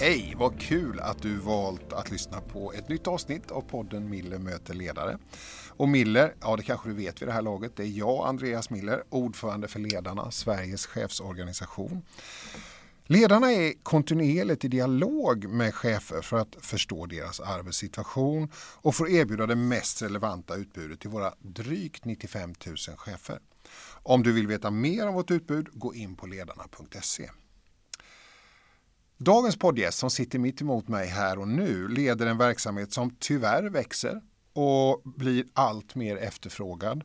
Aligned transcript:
Hej, 0.00 0.34
vad 0.36 0.60
kul 0.60 1.00
att 1.00 1.22
du 1.22 1.36
valt 1.36 1.92
att 1.92 2.10
lyssna 2.10 2.40
på 2.40 2.72
ett 2.72 2.88
nytt 2.88 3.06
avsnitt 3.06 3.50
av 3.50 3.60
podden 3.60 4.10
Miller 4.10 4.38
möter 4.38 4.74
ledare. 4.74 5.18
Och 5.68 5.88
Miller, 5.88 6.34
ja 6.40 6.56
det 6.56 6.62
kanske 6.62 6.88
du 6.88 6.94
vet 6.94 7.22
vid 7.22 7.28
det 7.28 7.32
här 7.32 7.42
laget, 7.42 7.76
det 7.76 7.82
är 7.82 7.98
jag, 7.98 8.26
Andreas 8.26 8.70
Miller, 8.70 9.02
ordförande 9.08 9.68
för 9.68 9.80
Ledarna, 9.80 10.30
Sveriges 10.30 10.86
chefsorganisation. 10.86 12.02
Ledarna 13.04 13.52
är 13.52 13.72
kontinuerligt 13.82 14.64
i 14.64 14.68
dialog 14.68 15.48
med 15.48 15.74
chefer 15.74 16.22
för 16.22 16.36
att 16.36 16.56
förstå 16.60 17.06
deras 17.06 17.40
arbetssituation 17.40 18.48
och 18.56 18.94
för 18.94 19.04
att 19.04 19.10
erbjuda 19.10 19.46
det 19.46 19.56
mest 19.56 20.02
relevanta 20.02 20.56
utbudet 20.56 21.00
till 21.00 21.10
våra 21.10 21.34
drygt 21.38 22.04
95 22.04 22.54
000 22.66 22.76
chefer. 22.76 23.38
Om 24.02 24.22
du 24.22 24.32
vill 24.32 24.46
veta 24.46 24.70
mer 24.70 25.08
om 25.08 25.14
vårt 25.14 25.30
utbud, 25.30 25.68
gå 25.72 25.94
in 25.94 26.16
på 26.16 26.26
ledarna.se. 26.26 27.30
Dagens 29.20 29.56
poddgäst 29.56 29.98
som 29.98 30.10
sitter 30.10 30.38
mitt 30.38 30.60
emot 30.60 30.88
mig 30.88 31.06
här 31.06 31.38
och 31.38 31.48
nu 31.48 31.88
leder 31.88 32.26
en 32.26 32.38
verksamhet 32.38 32.92
som 32.92 33.10
tyvärr 33.18 33.62
växer 33.62 34.20
och 34.52 35.02
blir 35.04 35.44
allt 35.52 35.94
mer 35.94 36.16
efterfrågad 36.16 37.04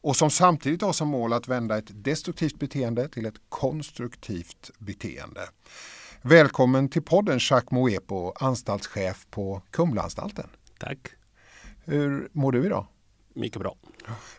och 0.00 0.16
som 0.16 0.30
samtidigt 0.30 0.82
har 0.82 0.92
som 0.92 1.08
mål 1.08 1.32
att 1.32 1.48
vända 1.48 1.78
ett 1.78 2.04
destruktivt 2.04 2.58
beteende 2.58 3.08
till 3.08 3.26
ett 3.26 3.40
konstruktivt 3.48 4.70
beteende. 4.78 5.40
Välkommen 6.22 6.88
till 6.88 7.02
podden 7.02 7.38
Jacques 7.40 7.70
Moepo, 7.70 8.32
anstaltschef 8.36 9.26
på 9.30 9.62
Kumlaanstalten. 9.70 10.48
Tack. 10.78 10.98
Hur 11.84 12.28
mår 12.32 12.52
du 12.52 12.66
idag? 12.66 12.86
Mycket 13.34 13.60
bra. 13.60 13.76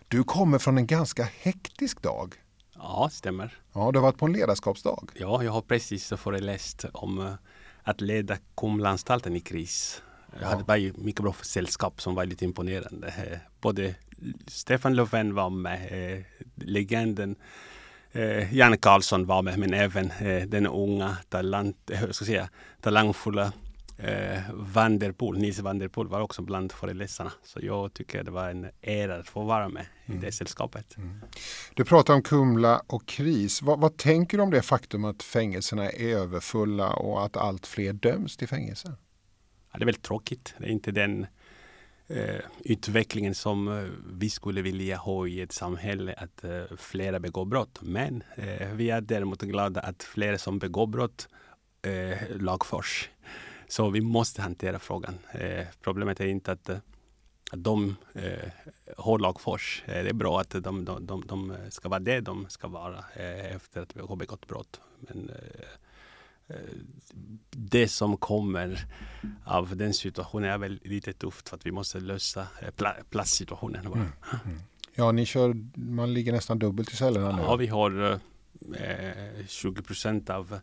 Du 0.07 0.23
kommer 0.23 0.59
från 0.59 0.77
en 0.77 0.87
ganska 0.87 1.23
hektisk 1.23 2.01
dag. 2.01 2.35
Ja, 2.81 3.09
stämmer. 3.11 3.53
Ja, 3.73 3.91
du 3.91 3.99
har 3.99 4.03
varit 4.03 4.17
på 4.17 4.25
en 4.25 4.33
ledarskapsdag. 4.33 5.09
Ja, 5.13 5.43
jag 5.43 5.51
har 5.51 5.61
precis 5.61 6.13
föreläst 6.17 6.85
om 6.93 7.19
uh, 7.19 7.33
att 7.83 8.01
leda 8.01 8.37
Kumlaanstalten 8.57 9.35
i 9.35 9.39
kris. 9.39 10.01
Jag 10.41 10.47
hade 10.47 10.63
bara 10.63 10.77
mycket 10.95 11.21
bra 11.21 11.35
sällskap 11.41 12.01
som 12.01 12.15
var 12.15 12.25
lite 12.25 12.45
imponerande. 12.45 13.07
Uh, 13.07 13.37
både 13.61 13.95
Stefan 14.47 14.95
Löfven 14.95 15.35
var 15.35 15.49
med, 15.49 15.91
uh, 16.17 16.23
legenden 16.55 17.35
Jan 18.51 18.77
Karlsson 18.77 19.25
var 19.25 19.41
med, 19.41 19.59
men 19.59 19.73
även 19.73 20.11
den 20.49 20.67
unga 20.67 21.17
talang, 21.29 21.73
ska 22.11 22.25
säga, 22.25 22.49
talangfulla 22.81 23.53
eh, 23.99 24.39
Vanderpool, 24.53 25.37
Nils 25.37 25.59
Vanderpool 25.59 26.07
var 26.07 26.21
också 26.21 26.41
bland 26.41 26.71
föreläsarna. 26.71 27.31
Så 27.43 27.59
jag 27.61 27.93
tycker 27.93 28.23
det 28.23 28.31
var 28.31 28.49
en 28.49 28.69
ära 28.81 29.15
att 29.15 29.27
få 29.27 29.43
vara 29.43 29.69
med 29.69 29.85
mm. 30.05 30.17
i 30.17 30.25
det 30.25 30.31
sällskapet. 30.31 30.97
Mm. 30.97 31.21
Du 31.73 31.85
pratar 31.85 32.13
om 32.13 32.21
Kumla 32.21 32.81
och 32.87 33.05
kris. 33.05 33.61
Vad, 33.61 33.79
vad, 33.79 33.97
tänker 33.97 34.37
du 34.37 34.43
om 34.43 34.51
det 34.51 34.61
faktum 34.61 35.05
att 35.05 35.23
fängelserna 35.23 35.89
är 35.89 36.15
överfulla 36.15 36.93
och 36.93 37.25
att 37.25 37.37
allt 37.37 37.67
fler 37.67 37.93
döms 37.93 38.37
till 38.37 38.47
fängelse? 38.47 38.93
Ja, 39.71 39.77
det 39.77 39.83
är 39.83 39.85
väldigt 39.85 40.03
tråkigt. 40.03 40.53
Det 40.57 40.65
är 40.65 40.71
inte 40.71 40.91
den 40.91 41.27
eh, 42.07 42.41
utvecklingen 42.59 43.35
som 43.35 43.67
eh, 43.67 43.83
vi 44.13 44.29
skulle 44.29 44.61
vilja 44.61 44.97
ha 44.97 45.27
i 45.27 45.41
ett 45.41 45.51
samhälle, 45.51 46.13
att 46.13 46.43
eh, 46.43 46.63
flera 46.77 47.19
begår 47.19 47.45
brott. 47.45 47.79
Men 47.81 48.23
eh, 48.35 48.67
vi 48.73 48.89
är 48.89 49.01
däremot 49.01 49.41
glada 49.41 49.81
att 49.81 50.03
fler 50.03 50.37
som 50.37 50.59
begår 50.59 50.87
brott 50.87 51.27
eh, 51.81 52.37
lagförs. 52.37 53.09
Så 53.69 53.89
vi 53.89 54.01
måste 54.01 54.41
hantera 54.41 54.79
frågan. 54.79 55.19
Eh, 55.31 55.65
problemet 55.81 56.19
är 56.19 56.25
inte 56.25 56.51
att, 56.51 56.69
eh, 56.69 56.77
att 57.51 57.63
de 57.63 57.95
eh, 58.13 58.49
har 58.97 59.19
lagförs. 59.19 59.83
Eh, 59.85 60.03
det 60.03 60.09
är 60.09 60.13
bra 60.13 60.39
att 60.39 60.49
de, 60.49 60.85
de, 60.85 61.05
de, 61.05 61.23
de, 61.27 61.55
ska 61.69 61.89
vara 61.89 61.99
det 61.99 62.19
de 62.19 62.45
ska 62.49 62.67
vara 62.67 62.97
eh, 63.15 63.55
efter 63.55 63.81
att 63.81 63.95
vi 63.95 64.01
har 64.01 64.15
begått 64.15 64.47
brott. 64.47 64.81
Men 64.99 65.29
eh, 65.29 66.55
det 67.49 67.87
som 67.87 68.17
kommer 68.17 68.85
av 69.45 69.77
den 69.77 69.93
situationen 69.93 70.49
är 70.49 70.57
väl 70.57 70.79
lite 70.83 71.13
tufft 71.13 71.49
för 71.49 71.55
att 71.55 71.65
vi 71.65 71.71
måste 71.71 71.99
lösa 71.99 72.47
pla 72.75 72.95
platssituationen. 73.09 73.85
Mm. 73.85 73.97
Mm. 73.97 74.11
Ja, 74.95 75.11
ni 75.11 75.25
kör, 75.25 75.55
man 75.75 76.13
ligger 76.13 76.31
nästan 76.31 76.59
dubbelt 76.59 76.93
i 76.93 76.95
cellerna 76.95 77.35
nu. 77.35 77.41
Ja, 77.41 77.55
vi 77.55 77.67
har 77.67 78.19
20 79.47 79.81
procent 79.81 80.29
av 80.29 80.59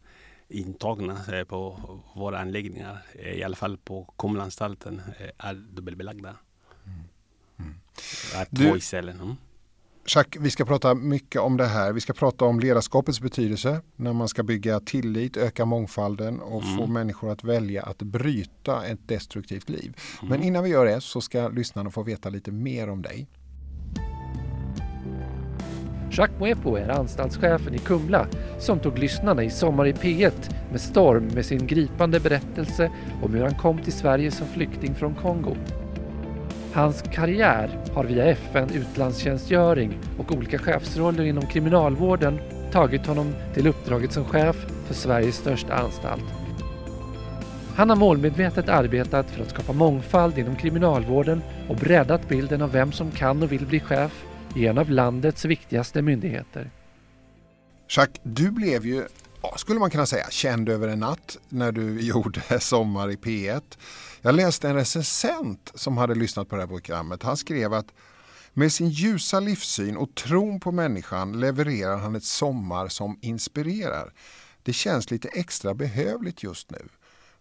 intagna 0.48 1.18
eh, 1.32 1.44
på 1.44 1.80
våra 2.14 2.38
anläggningar, 2.38 3.02
eh, 3.12 3.32
i 3.32 3.42
alla 3.44 3.56
fall 3.56 3.76
på 3.76 4.14
Kumlaanstalten, 4.18 5.02
eh, 5.18 5.48
är 5.48 5.54
dubbelbelagda. 5.54 6.36
Mm. 6.86 7.00
Mm. 7.58 7.74
Är 8.34 8.44
två 8.44 8.72
du, 8.72 8.78
i 8.78 8.80
cellen. 8.80 9.20
Mm. 9.20 9.36
Jacques, 10.08 10.42
vi 10.42 10.50
ska 10.50 10.64
prata 10.64 10.94
mycket 10.94 11.40
om 11.40 11.56
det 11.56 11.66
här. 11.66 11.92
Vi 11.92 12.00
ska 12.00 12.12
prata 12.12 12.44
om 12.44 12.60
ledarskapets 12.60 13.20
betydelse 13.20 13.80
när 13.96 14.12
man 14.12 14.28
ska 14.28 14.42
bygga 14.42 14.80
tillit, 14.80 15.36
öka 15.36 15.64
mångfalden 15.64 16.40
och 16.40 16.62
mm. 16.62 16.76
få 16.76 16.86
människor 16.86 17.30
att 17.30 17.44
välja 17.44 17.82
att 17.82 18.02
bryta 18.02 18.86
ett 18.86 19.08
destruktivt 19.08 19.68
liv. 19.68 19.96
Mm. 20.20 20.30
Men 20.30 20.42
innan 20.42 20.64
vi 20.64 20.70
gör 20.70 20.86
det 20.86 21.00
så 21.00 21.20
ska 21.20 21.48
lyssnarna 21.48 21.90
få 21.90 22.02
veta 22.02 22.28
lite 22.28 22.50
mer 22.50 22.90
om 22.90 23.02
dig. 23.02 23.26
Jacques 26.16 26.40
Mouepo 26.40 26.76
är 26.76 26.88
anstaltschefen 26.88 27.74
i 27.74 27.78
Kumla 27.78 28.26
som 28.58 28.78
tog 28.78 28.98
lyssnarna 28.98 29.42
i 29.42 29.50
Sommar 29.50 29.86
i 29.86 29.92
P1 29.92 30.32
med 30.70 30.80
storm 30.80 31.28
med 31.34 31.46
sin 31.46 31.66
gripande 31.66 32.20
berättelse 32.20 32.90
om 33.22 33.34
hur 33.34 33.42
han 33.42 33.54
kom 33.54 33.78
till 33.78 33.92
Sverige 33.92 34.30
som 34.30 34.46
flykting 34.46 34.94
från 34.94 35.14
Kongo. 35.14 35.56
Hans 36.72 37.02
karriär 37.12 37.70
har 37.94 38.04
via 38.04 38.24
FN, 38.24 38.68
utlandstjänstgöring 38.74 39.98
och 40.18 40.32
olika 40.32 40.58
chefsroller 40.58 41.24
inom 41.24 41.46
kriminalvården 41.46 42.38
tagit 42.72 43.06
honom 43.06 43.34
till 43.54 43.66
uppdraget 43.66 44.12
som 44.12 44.24
chef 44.24 44.56
för 44.86 44.94
Sveriges 44.94 45.36
största 45.36 45.74
anstalt. 45.74 46.24
Han 47.74 47.88
har 47.88 47.96
målmedvetet 47.96 48.68
arbetat 48.68 49.30
för 49.30 49.42
att 49.42 49.50
skapa 49.50 49.72
mångfald 49.72 50.38
inom 50.38 50.56
kriminalvården 50.56 51.42
och 51.68 51.76
breddat 51.76 52.28
bilden 52.28 52.62
av 52.62 52.72
vem 52.72 52.92
som 52.92 53.10
kan 53.10 53.42
och 53.42 53.52
vill 53.52 53.66
bli 53.66 53.80
chef 53.80 54.24
i 54.56 54.66
en 54.66 54.78
av 54.78 54.90
landets 54.90 55.44
viktigaste 55.44 56.02
myndigheter. 56.02 56.70
Jacques, 57.88 58.20
du 58.22 58.50
blev 58.50 58.86
ju, 58.86 59.06
skulle 59.56 59.80
man 59.80 59.90
kunna 59.90 60.06
säga, 60.06 60.30
känd 60.30 60.68
över 60.68 60.88
en 60.88 60.98
natt 60.98 61.38
när 61.48 61.72
du 61.72 62.00
gjorde 62.06 62.60
Sommar 62.60 63.10
i 63.10 63.16
P1. 63.16 63.78
Jag 64.20 64.34
läste 64.34 64.68
en 64.68 64.74
recensent 64.74 65.72
som 65.74 65.96
hade 65.96 66.14
lyssnat 66.14 66.48
på 66.48 66.56
det 66.56 66.62
här 66.62 66.68
programmet. 66.68 67.22
Han 67.22 67.36
skrev 67.36 67.74
att 67.74 67.92
med 68.52 68.72
sin 68.72 68.88
ljusa 68.88 69.40
livssyn 69.40 69.96
och 69.96 70.14
tron 70.14 70.60
på 70.60 70.72
människan 70.72 71.40
levererar 71.40 71.96
han 71.96 72.16
ett 72.16 72.24
sommar 72.24 72.88
som 72.88 73.18
inspirerar. 73.22 74.12
Det 74.62 74.72
känns 74.72 75.10
lite 75.10 75.28
extra 75.28 75.74
behövligt 75.74 76.42
just 76.42 76.70
nu. 76.70 76.88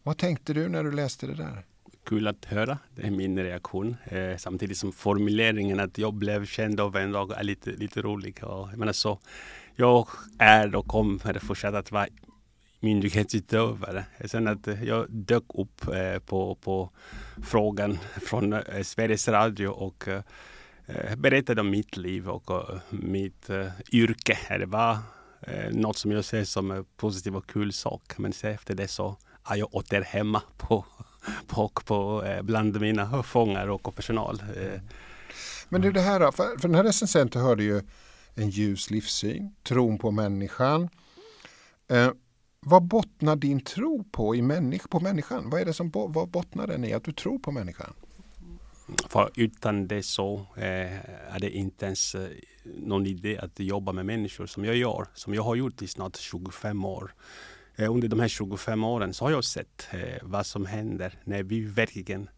Vad 0.04 0.18
tänkte 0.18 0.54
du 0.54 0.70
när 0.70 0.84
du 0.84 0.92
läste 0.92 1.28
det 1.28 1.36
där? 1.36 1.66
Kul 2.06 2.28
att 2.28 2.46
höra. 2.46 2.78
Det 2.96 3.08
är 3.08 3.12
min 3.12 3.40
reaktion. 3.40 3.96
Eh, 4.06 4.38
samtidigt 4.38 4.78
som 4.78 4.92
formuleringen 4.92 5.80
att 5.80 5.98
jag 5.98 6.14
blev 6.14 6.46
känd 6.46 6.80
av 6.80 6.96
en 6.96 7.12
dag 7.12 7.32
är 7.32 7.44
lite, 7.44 7.70
lite 7.70 8.02
rolig. 8.02 8.44
Och, 8.44 8.70
jag, 8.72 8.78
menar 8.78 8.94
så, 8.94 9.20
jag 9.76 10.08
är 10.40 10.76
och 10.76 10.88
kommer 10.88 11.40
fortsätta 11.40 11.78
att 11.78 11.92
vara 11.92 12.08
myndighetsutövare. 12.80 14.06
Sen 14.26 14.48
att 14.48 14.68
jag 14.84 15.06
dök 15.10 15.44
upp 15.48 15.88
eh, 15.88 16.20
på, 16.20 16.56
på 16.56 16.90
frågan 17.44 17.98
från 18.22 18.54
eh, 18.54 18.82
Sveriges 18.84 19.28
Radio 19.28 19.68
och 19.68 20.08
eh, 20.08 20.22
berättade 21.18 21.62
om 21.62 21.70
mitt 21.70 21.98
liv 21.98 22.30
och 22.30 22.70
eh, 22.70 22.80
mitt 22.90 23.50
eh, 23.50 23.68
yrke. 23.92 24.38
Det 24.60 24.66
var 24.66 24.92
uh, 24.92 25.00
eh, 25.42 25.72
något 25.72 25.98
som 25.98 26.12
jag 26.12 26.26
ser 26.26 26.44
som 26.44 26.72
en 26.72 26.86
positiv 26.98 27.36
och 27.36 27.48
kul 27.48 27.74
sak. 27.74 28.18
Men 28.18 28.34
efter 28.44 28.76
det 28.76 28.88
så 28.88 29.18
är 29.44 29.56
jag 29.56 29.76
åter 29.76 30.02
hemma 30.02 30.42
på 30.58 30.86
och 31.54 31.86
på, 31.86 32.24
eh, 32.24 32.42
bland 32.42 32.82
mina 32.82 33.24
fångar 33.24 33.68
och 33.68 33.96
personal. 33.96 34.44
Eh. 34.56 34.82
Men 35.70 35.82
du, 35.82 35.92
det 35.92 36.02
här, 36.02 36.32
för, 36.32 36.60
för 36.60 36.68
den 36.68 36.76
här 36.76 36.84
recensenten 36.84 37.42
hörde 37.42 37.64
ju 37.64 37.82
en 38.36 38.50
ljus 38.50 38.90
livssyn, 38.90 39.56
tron 39.64 39.98
på 39.98 40.12
människan. 40.12 40.90
Eh, 41.88 42.12
vad 42.60 42.84
bottnar 42.84 43.36
din 43.36 43.60
tro 43.60 44.04
på, 44.04 44.36
i 44.36 44.42
människ 44.42 44.90
på 44.90 45.00
människan? 45.00 45.50
Vad, 45.50 45.62
är 45.62 45.66
det 45.66 45.74
som, 45.74 45.92
vad 45.94 46.30
bottnar 46.30 46.68
den 46.68 46.84
i, 46.84 46.94
att 46.94 47.04
du 47.04 47.14
tror 47.14 47.40
på 47.40 47.52
människan? 47.52 47.94
För 49.10 49.32
utan 49.36 49.88
det 49.88 50.04
så 50.04 50.46
eh, 50.56 51.34
är 51.36 51.40
det 51.40 51.50
inte 51.50 51.86
ens 51.86 52.16
eh, 52.16 52.28
någon 52.64 53.06
idé 53.06 53.38
att 53.38 53.60
jobba 53.60 53.92
med 53.92 54.06
människor 54.06 54.46
som 54.46 54.66
jag 54.66 54.76
gör, 54.76 55.08
som 55.14 55.34
jag 55.34 55.44
har 55.44 55.56
gjort 55.56 55.82
i 55.82 55.88
snart 55.88 56.18
25 56.18 56.86
år. 56.86 57.14
Eh, 57.76 57.92
under 57.92 58.08
de 58.08 58.20
här 58.20 58.28
25 58.28 58.84
åren 58.84 59.14
så 59.14 59.26
har 59.26 59.32
jag 59.32 59.44
sett 59.44 59.88
eh, 59.92 60.00
vad 60.22 60.46
som 60.46 60.66
händer 60.66 61.20
när 61.24 61.44
vi 61.44 61.62
verkligen 61.62 62.30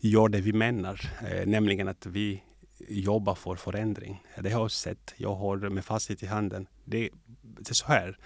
gör 0.00 0.28
det 0.28 0.40
vi 0.40 0.52
menar, 0.52 1.00
eh, 1.30 1.46
nämligen 1.46 1.88
att 1.88 2.06
vi 2.06 2.42
jobbar 2.88 3.34
för 3.34 3.56
förändring. 3.56 4.22
Det 4.38 4.50
har 4.50 4.60
jag 4.60 4.70
sett. 4.70 5.14
Jag 5.16 5.34
har 5.34 5.56
med 5.56 5.84
facit 5.84 6.22
i 6.22 6.26
handen. 6.26 6.66
Det, 6.84 7.10
det 7.42 7.70
är 7.70 7.74
så 7.74 7.86
här. 7.86 8.18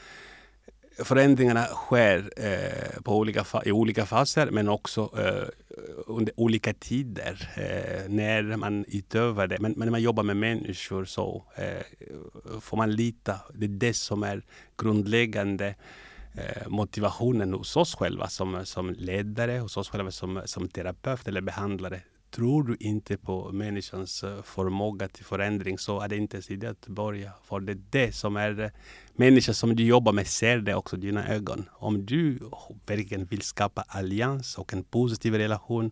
Förändringarna 0.98 1.64
sker 1.64 2.30
eh, 2.36 3.02
på 3.02 3.16
olika 3.16 3.44
i 3.64 3.72
olika 3.72 4.06
faser 4.06 4.50
men 4.50 4.68
också 4.68 5.10
eh, 5.18 5.48
under 6.06 6.40
olika 6.40 6.74
tider 6.74 7.50
eh, 7.56 8.10
när 8.10 8.56
man 8.56 8.84
utövar 8.88 9.46
det. 9.46 9.58
Men, 9.60 9.72
men, 9.72 9.86
när 9.86 9.90
man 9.90 10.02
jobbar 10.02 10.22
med 10.22 10.36
människor 10.36 11.04
så 11.04 11.44
eh, 11.56 12.10
får 12.60 12.76
man 12.76 12.92
lita. 12.92 13.40
Det 13.54 13.66
är 13.66 13.68
det 13.68 13.94
som 13.94 14.22
är 14.22 14.42
grundläggande 14.78 15.74
Eh, 16.34 16.68
motivationen 16.68 17.52
hos 17.52 17.76
oss 17.76 17.94
själva 17.94 18.28
som, 18.28 18.66
som 18.66 18.90
ledare, 18.90 19.58
hos 19.58 19.76
oss 19.76 19.88
själva 19.88 20.10
som, 20.10 20.42
som 20.44 20.68
terapeut 20.68 21.28
eller 21.28 21.40
behandlare 21.40 22.00
tror 22.30 22.62
du 22.62 22.76
inte 22.80 23.16
på 23.16 23.52
människans 23.52 24.24
eh, 24.24 24.42
förmåga 24.42 25.08
till 25.08 25.24
förändring 25.24 25.78
så 25.78 26.00
är 26.00 26.08
det 26.08 26.16
inte 26.16 26.36
ens 26.36 26.50
idé 26.50 26.66
att 26.66 26.86
börja. 26.86 27.32
För 27.44 27.60
det 27.60 27.72
är 27.72 27.82
det 27.90 28.12
som 28.12 28.36
är 28.36 28.60
eh, 28.60 28.70
människan 29.14 29.54
som 29.54 29.76
du 29.76 29.84
jobbar 29.84 30.12
med 30.12 30.26
ser 30.26 30.58
det 30.58 30.74
också 30.74 30.96
i 30.96 31.00
dina 31.00 31.28
ögon. 31.28 31.68
Om 31.72 32.06
du 32.06 32.40
verkligen 32.86 33.24
vill 33.24 33.42
skapa 33.42 33.84
allians 33.88 34.58
och 34.58 34.72
en 34.72 34.84
positiv 34.84 35.34
relation 35.34 35.90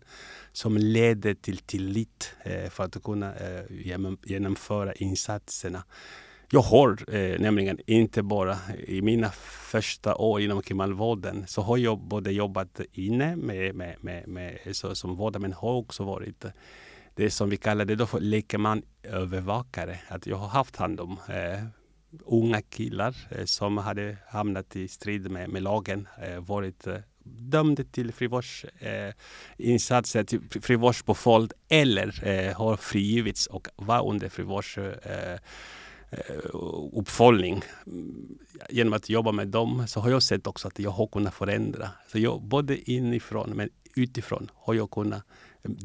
som 0.51 0.77
leder 0.77 1.33
till 1.33 1.57
tillit 1.57 2.35
för 2.69 2.83
att 2.83 3.03
kunna 3.03 3.33
genomföra 4.23 4.93
insatserna 4.93 5.83
jag 6.53 6.61
har 6.61 7.15
eh, 7.15 7.39
nämligen 7.39 7.79
inte 7.85 8.23
bara 8.23 8.57
i 8.87 9.01
mina 9.01 9.29
första 9.71 10.15
år 10.15 10.41
inom 10.41 10.61
kriminalvården 10.61 11.47
så 11.47 11.61
har 11.61 11.77
jag 11.77 11.99
både 11.99 12.31
jobbat 12.31 12.81
inne 12.91 13.35
med, 13.35 13.75
med, 13.75 13.95
med, 14.01 14.27
med 14.27 14.57
så, 14.71 14.95
som 14.95 15.15
vårdare 15.15 15.41
men 15.41 15.53
har 15.53 15.73
också 15.73 16.03
varit 16.03 16.45
det 17.15 17.31
som 17.31 17.49
vi 17.49 17.57
kallar 17.57 17.85
det 17.85 17.95
då 17.95 18.05
för 18.05 18.19
lekmanövervakare. 18.19 19.99
Att 20.07 20.27
jag 20.27 20.37
har 20.37 20.47
haft 20.47 20.75
hand 20.75 20.99
om 20.99 21.11
eh, 21.11 21.63
unga 22.25 22.61
killar 22.61 23.15
eh, 23.29 23.45
som 23.45 23.77
hade 23.77 24.17
hamnat 24.27 24.75
i 24.75 24.87
strid 24.87 25.31
med, 25.31 25.49
med 25.49 25.63
lagen, 25.63 26.07
eh, 26.21 26.39
varit 26.39 26.87
eh, 26.87 26.97
dömda 27.23 27.83
till 27.83 28.13
frivårdsinsatser, 28.13 30.19
eh, 30.19 30.25
till 30.25 30.41
frivårdspåföljd 30.61 31.53
eller 31.69 32.27
eh, 32.27 32.55
har 32.55 32.77
frigivits 32.77 33.47
och 33.47 33.67
var 33.75 34.09
under 34.09 34.29
frivårds 34.29 34.77
Eh, 34.77 35.39
Eh, 36.11 36.35
uppföljning. 36.93 37.61
Genom 38.69 38.93
att 38.93 39.09
jobba 39.09 39.31
med 39.31 39.47
dem 39.47 39.87
så 39.87 39.99
har 39.99 40.09
jag 40.09 40.23
sett 40.23 40.47
också 40.47 40.67
att 40.67 40.79
jag 40.79 40.91
har 40.91 41.07
kunnat 41.07 41.33
förändra. 41.33 41.89
Så 42.07 42.19
jag, 42.19 42.41
både 42.41 42.91
inifrån 42.91 43.49
men 43.49 43.69
utifrån 43.95 44.51
har 44.55 44.73
jag 44.73 44.91
kunnat 44.91 45.23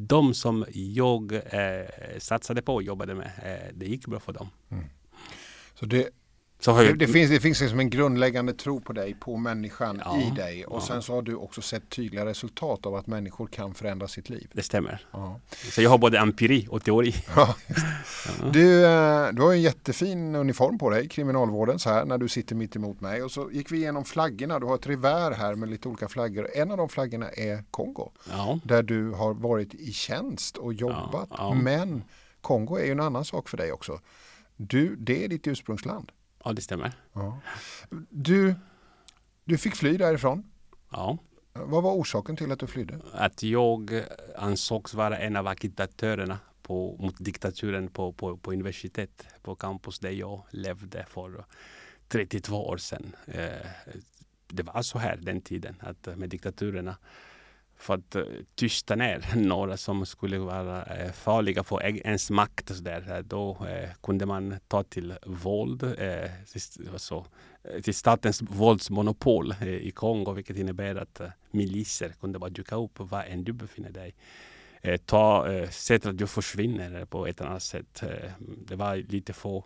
de 0.09 0.35
som 0.35 0.65
jag 0.73 1.33
eh, 1.33 2.19
satsade 2.19 2.63
på 2.63 2.75
och 2.75 2.83
jobbade 2.83 3.15
med, 3.15 3.31
eh, 3.45 3.75
det 3.75 3.87
gick 3.87 4.07
bra 4.07 4.21
för 4.21 4.33
dem. 4.33 4.49
Mm. 4.71 4.85
Så 5.75 5.87
det, 5.87 6.09
det, 6.65 6.93
det, 6.93 7.07
finns, 7.07 7.31
det 7.31 7.41
finns 7.41 7.61
liksom 7.61 7.81
en 7.81 7.91
grundläggande 7.91 8.53
tro 8.53 8.81
på 8.81 8.93
dig, 8.93 9.15
på 9.21 9.37
människan 9.37 10.03
ja, 10.05 10.21
i 10.21 10.31
dig. 10.31 10.67
Och 10.67 10.77
ja. 10.77 10.87
sen 10.87 11.03
så 11.03 11.15
har 11.15 11.23
du 11.23 11.35
också 11.35 11.63
sett 11.63 11.91
tydliga 11.91 12.27
resultat 12.27 12.87
av 12.87 12.95
att 12.95 13.07
människor 13.07 13.47
kan 13.47 13.75
förändra 13.75 14.09
sitt 14.09 14.29
liv. 14.29 14.51
Det 14.53 14.63
stämmer. 14.63 15.07
Ja. 15.11 15.41
Så 15.73 15.83
jag 15.83 15.91
har 15.91 15.99
både 15.99 16.19
empiri 16.19 16.67
och 16.71 16.85
teori. 16.85 17.15
du, 18.53 18.85
eh, 18.85 19.29
du 19.33 19.43
har 19.43 19.53
en 19.53 19.63
jättefin 19.63 20.35
uniform 20.35 20.79
på 20.79 20.91
dig, 20.91 21.09
kriminalvården, 21.09 21.79
så 21.79 21.91
här 21.91 22.05
när 22.05 22.19
du 22.19 22.29
sitter 22.29 22.55
mitt 22.55 22.77
emot 22.77 23.01
mig. 23.01 23.23
Och 23.23 23.31
så 23.31 23.51
gick 23.53 23.73
vi 23.73 23.77
igenom 23.77 24.05
flaggorna. 24.05 24.59
Du 24.59 24.67
har 24.67 24.75
ett 24.75 24.87
revär 24.87 25.31
här 25.31 25.55
med 25.55 25.69
lite 25.69 25.89
olika 25.89 26.09
flaggor. 26.09 26.49
En 26.55 26.71
av 26.71 26.77
de 26.77 26.89
flaggorna 26.89 27.29
är 27.29 27.65
Kongo. 27.71 28.11
Där 28.65 28.83
du 28.83 29.11
har 29.11 29.35
varit 29.35 29.75
i 29.75 29.93
tjänst 29.93 30.57
och 30.57 30.75
jobbat. 30.75 31.29
Men 31.63 32.05
Kongo 32.41 32.77
är 32.77 32.85
ju 32.85 32.93
en 32.93 33.01
annan 33.01 33.25
sak 33.25 33.49
för 33.49 33.57
dig 33.57 33.73
också. 33.73 34.01
Du, 34.57 34.97
det 34.97 35.25
är 35.25 35.29
ditt 35.29 35.47
ursprungsland. 35.47 36.13
Ja, 36.47 36.53
det 36.53 36.63
stämmer. 36.63 36.93
Ja. 37.13 37.41
Du, 38.11 38.55
du 39.45 39.59
fick 39.59 39.77
fly 39.77 39.97
därifrån. 39.97 40.45
Ja. 40.91 41.19
Vad 41.53 41.83
var 41.83 41.93
orsaken 41.93 42.37
till 42.37 42.53
att 42.53 42.59
du 42.59 42.67
flydde? 42.67 43.01
Att 43.13 43.43
jag 43.43 44.03
ansågs 44.37 44.95
vara 44.95 45.19
en 45.19 45.37
av 45.37 45.47
agitatörerna 45.47 46.39
på, 46.63 46.97
mot 46.99 47.15
diktaturen 47.19 47.89
på, 47.89 48.13
på, 48.13 48.37
på 48.37 48.53
universitet, 48.53 49.27
på 49.43 49.55
campus 49.55 49.99
där 49.99 50.11
jag 50.11 50.43
levde 50.51 51.07
för 51.09 51.45
32 52.09 52.67
år 52.67 52.77
sedan. 52.77 53.17
Eh, 53.27 53.67
det 54.49 54.63
var 54.63 54.83
så 54.83 54.99
här 54.99 55.17
den 55.17 55.41
tiden, 55.41 55.77
att 55.81 56.19
med 56.19 56.29
diktaturerna 56.29 56.97
för 57.79 57.95
att 57.95 58.15
eh, 58.15 58.23
tysta 58.55 58.97
ner 58.97 59.25
några 59.37 59.77
som 59.77 60.07
skulle 60.07 60.39
vara 60.39 60.85
eh, 60.85 61.13
farliga 61.13 61.63
för 61.63 61.83
ens 61.83 62.31
makt. 62.31 62.71
Och 62.71 62.77
så 62.77 62.83
där. 62.83 63.17
Eh, 63.17 63.19
då 63.19 63.67
kunde 64.03 64.27
man 64.27 64.55
ta 64.69 64.83
till 64.83 65.15
våld, 65.27 65.97
så, 66.97 67.27
till 67.83 67.95
statens 67.95 68.43
våldsmonopol 68.43 69.55
i 69.63 69.91
Kongo, 69.91 70.33
vilket 70.33 70.57
innebär 70.57 70.95
att 70.95 71.21
miliser 71.51 72.09
kunde 72.21 72.39
bara 72.39 72.51
dyka 72.51 72.77
upp 72.77 73.01
var 73.01 73.23
än 73.23 73.45
du 73.45 73.53
befinner 73.53 73.91
dig. 73.91 74.15
ta, 75.05 75.47
se 75.71 75.95
att 75.95 76.19
du 76.19 76.27
försvinner 76.27 77.05
på 77.05 77.27
ett 77.27 77.41
annat 77.41 77.63
sätt. 77.63 78.03
det 78.39 78.77
var 78.77 78.97
lite 78.97 79.33
för 79.33 79.65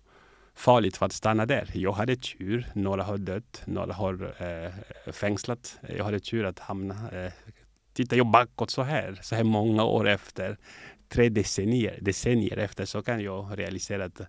farligt 0.55 0.97
för 0.97 1.07
att 1.07 1.13
stanna 1.13 1.47
där. 1.47 1.71
Jag 1.75 1.93
hade 1.93 2.17
tur. 2.17 2.67
Några 2.75 3.03
har 3.03 3.19
dött, 3.19 3.63
några 3.65 3.93
har 3.93 4.35
eh, 4.39 5.13
fängslat. 5.13 5.79
Jag 5.89 6.05
hade 6.05 6.21
tur 6.21 6.45
att 6.45 6.59
hamna 6.59 7.11
eh, 7.11 7.33
tittar 8.03 8.17
jag 8.17 8.27
bakåt 8.27 8.71
så 8.71 8.83
här, 8.83 9.19
så 9.23 9.35
här 9.35 9.45
många 9.45 9.85
år 9.85 10.09
efter, 10.09 10.59
tre 11.09 11.29
decennier, 11.29 11.99
decennier 12.01 12.57
efter, 12.57 12.85
så 12.85 13.03
kan 13.03 13.21
jag 13.21 13.59
realisera 13.59 14.05
att, 14.05 14.21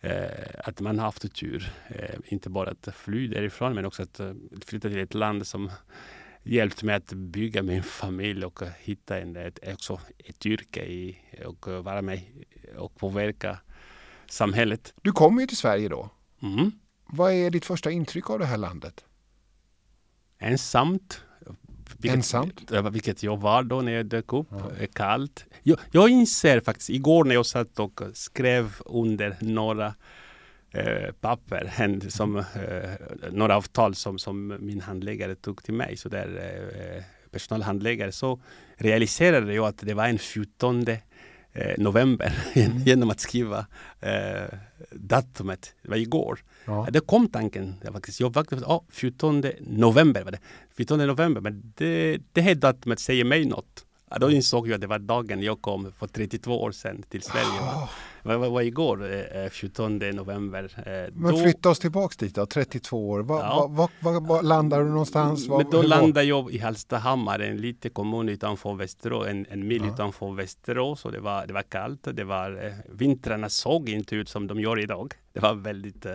eh, 0.00 0.24
att 0.64 0.80
man 0.80 0.98
har 0.98 1.04
haft 1.04 1.34
tur. 1.34 1.72
Eh, 1.88 2.18
inte 2.24 2.50
bara 2.50 2.70
att 2.70 2.88
fly 2.94 3.28
därifrån, 3.28 3.74
men 3.74 3.84
också 3.84 4.02
att 4.02 4.20
eh, 4.20 4.32
flytta 4.66 4.88
till 4.88 4.98
ett 4.98 5.14
land 5.14 5.46
som 5.46 5.70
hjälpt 6.42 6.82
mig 6.82 6.94
att 6.94 7.12
bygga 7.12 7.62
min 7.62 7.82
familj 7.82 8.44
och 8.44 8.62
hitta 8.80 9.18
en, 9.18 9.36
ett, 9.36 9.58
också 9.72 10.00
ett 10.18 10.46
yrke 10.46 10.84
i, 10.84 11.18
och 11.46 11.68
vara 11.68 12.02
med 12.02 12.20
och 12.76 12.96
påverka 12.96 13.58
samhället. 14.26 14.94
Du 15.02 15.12
kommer 15.12 15.40
ju 15.40 15.46
till 15.46 15.56
Sverige 15.56 15.88
då. 15.88 16.10
Mm. 16.42 16.72
Vad 17.06 17.32
är 17.32 17.50
ditt 17.50 17.64
första 17.64 17.90
intryck 17.90 18.30
av 18.30 18.38
det 18.38 18.46
här 18.46 18.56
landet? 18.56 19.04
Ensamt, 20.38 21.22
vilket, 21.98 22.16
Ensamt? 22.16 22.70
Vilket 22.90 23.22
jag 23.22 23.36
var 23.36 23.62
då 23.62 23.80
när 23.80 23.92
jag 23.92 24.06
dök 24.06 24.32
upp. 24.32 24.46
Ja. 24.50 24.86
Kallt. 24.92 25.44
Jag, 25.62 25.78
jag 25.90 26.08
inser 26.08 26.60
faktiskt, 26.60 26.90
igår 26.90 27.24
när 27.24 27.34
jag 27.34 27.46
satt 27.46 27.78
och 27.78 28.00
skrev 28.12 28.74
under 28.86 29.36
några 29.40 29.94
eh, 30.70 31.12
papper, 31.20 31.72
en, 31.76 32.10
som, 32.10 32.36
eh, 32.36 32.44
några 33.30 33.56
avtal 33.56 33.94
som, 33.94 34.18
som 34.18 34.56
min 34.60 34.80
handläggare 34.80 35.34
tog 35.34 35.62
till 35.62 35.74
mig, 35.74 35.96
så 35.96 36.08
där, 36.08 36.28
eh, 36.96 37.02
personalhandläggare, 37.30 38.12
så 38.12 38.40
realiserade 38.76 39.54
jag 39.54 39.66
att 39.66 39.78
det 39.78 39.94
var 39.94 40.06
en 40.06 40.18
14 40.18 40.88
eh, 40.88 40.98
november 41.78 42.38
mm. 42.54 42.78
genom 42.86 43.10
att 43.10 43.20
skriva 43.20 43.66
eh, 44.00 44.58
datumet. 44.90 45.74
Det 45.82 45.88
var 45.88 45.96
igår. 45.96 46.38
Ja. 46.64 46.88
Det 46.90 47.00
kom 47.00 47.28
tanken. 47.28 47.74
Jag 47.84 47.92
faktiskt, 47.92 48.20
jag 48.20 48.34
faktiskt, 48.34 48.62
oh, 48.62 48.82
14 48.90 49.44
november 49.60 50.24
var 50.24 50.30
det. 50.30 50.40
14 50.76 50.98
november, 50.98 51.40
men 51.40 51.72
det, 51.76 52.18
det 52.32 52.40
här 52.40 52.54
datumet 52.54 53.00
säger 53.00 53.24
mig 53.24 53.44
något. 53.44 53.84
Då 54.20 54.30
insåg 54.30 54.68
jag 54.68 54.74
att 54.74 54.80
det 54.80 54.86
var 54.86 54.98
dagen 54.98 55.42
jag 55.42 55.62
kom 55.62 55.92
för 55.98 56.06
32 56.06 56.62
år 56.62 56.72
sedan 56.72 57.02
till 57.08 57.22
Sverige. 57.22 57.60
Oh. 57.60 57.90
Det 58.22 58.36
var, 58.36 58.48
var 58.48 58.62
igår, 58.62 59.10
eh, 59.34 59.48
14 59.50 59.98
november. 59.98 60.72
Eh, 60.76 61.14
Men 61.14 61.32
då... 61.34 61.38
flytta 61.42 61.70
oss 61.70 61.78
tillbaks 61.78 62.16
dit 62.16 62.34
då, 62.34 62.46
32 62.46 63.10
år. 63.10 63.20
Va, 63.20 63.40
ja. 63.40 63.66
va, 63.70 63.88
va, 64.00 64.20
va 64.20 64.40
landar 64.40 64.84
du 64.84 64.90
någonstans? 64.90 65.48
Men 65.48 65.70
då 65.70 65.82
landade 65.82 66.26
jag 66.26 66.52
i 66.52 66.58
Hallstahammar, 66.58 67.38
en 67.38 67.56
liten 67.56 67.90
kommun 67.90 68.28
utanför 68.28 68.74
Västerås, 68.74 69.26
en, 69.26 69.46
en 69.50 69.68
mil 69.68 69.82
ja. 69.84 69.92
utanför 69.92 70.32
Västerås. 70.32 71.04
Och 71.04 71.12
det, 71.12 71.20
var, 71.20 71.46
det 71.46 71.52
var 71.52 71.62
kallt. 71.62 72.08
Det 72.12 72.24
var, 72.24 72.64
eh, 72.66 72.72
vintrarna 72.88 73.48
såg 73.48 73.88
inte 73.88 74.16
ut 74.16 74.28
som 74.28 74.46
de 74.46 74.60
gör 74.60 74.80
idag. 74.80 75.14
Det 75.32 75.40
var 75.40 75.54
väldigt 75.54 76.06
eh, 76.06 76.14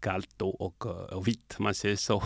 kallt 0.00 0.30
då 0.36 0.48
och, 0.48 0.86
och 0.86 1.28
vitt, 1.28 1.56
man 1.58 1.74
säger 1.74 1.96
så. 1.96 2.22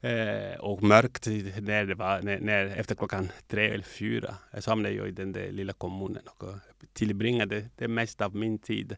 Eh, 0.00 0.60
och 0.60 0.82
mörkt 0.82 1.26
när 1.60 1.84
det 1.84 1.94
var, 1.94 2.22
när, 2.22 2.40
när, 2.40 2.66
efter 2.66 2.94
klockan 2.94 3.28
tre 3.48 3.68
eller 3.68 3.84
fyra. 3.84 4.34
Så 4.58 4.70
hamnade 4.70 4.94
jag 4.94 5.08
i 5.08 5.10
den 5.10 5.32
där 5.32 5.52
lilla 5.52 5.72
kommunen 5.72 6.22
och 6.26 6.54
tillbringade 6.92 7.64
det 7.76 7.88
mesta 7.88 8.24
av 8.24 8.34
min 8.36 8.58
tid 8.58 8.96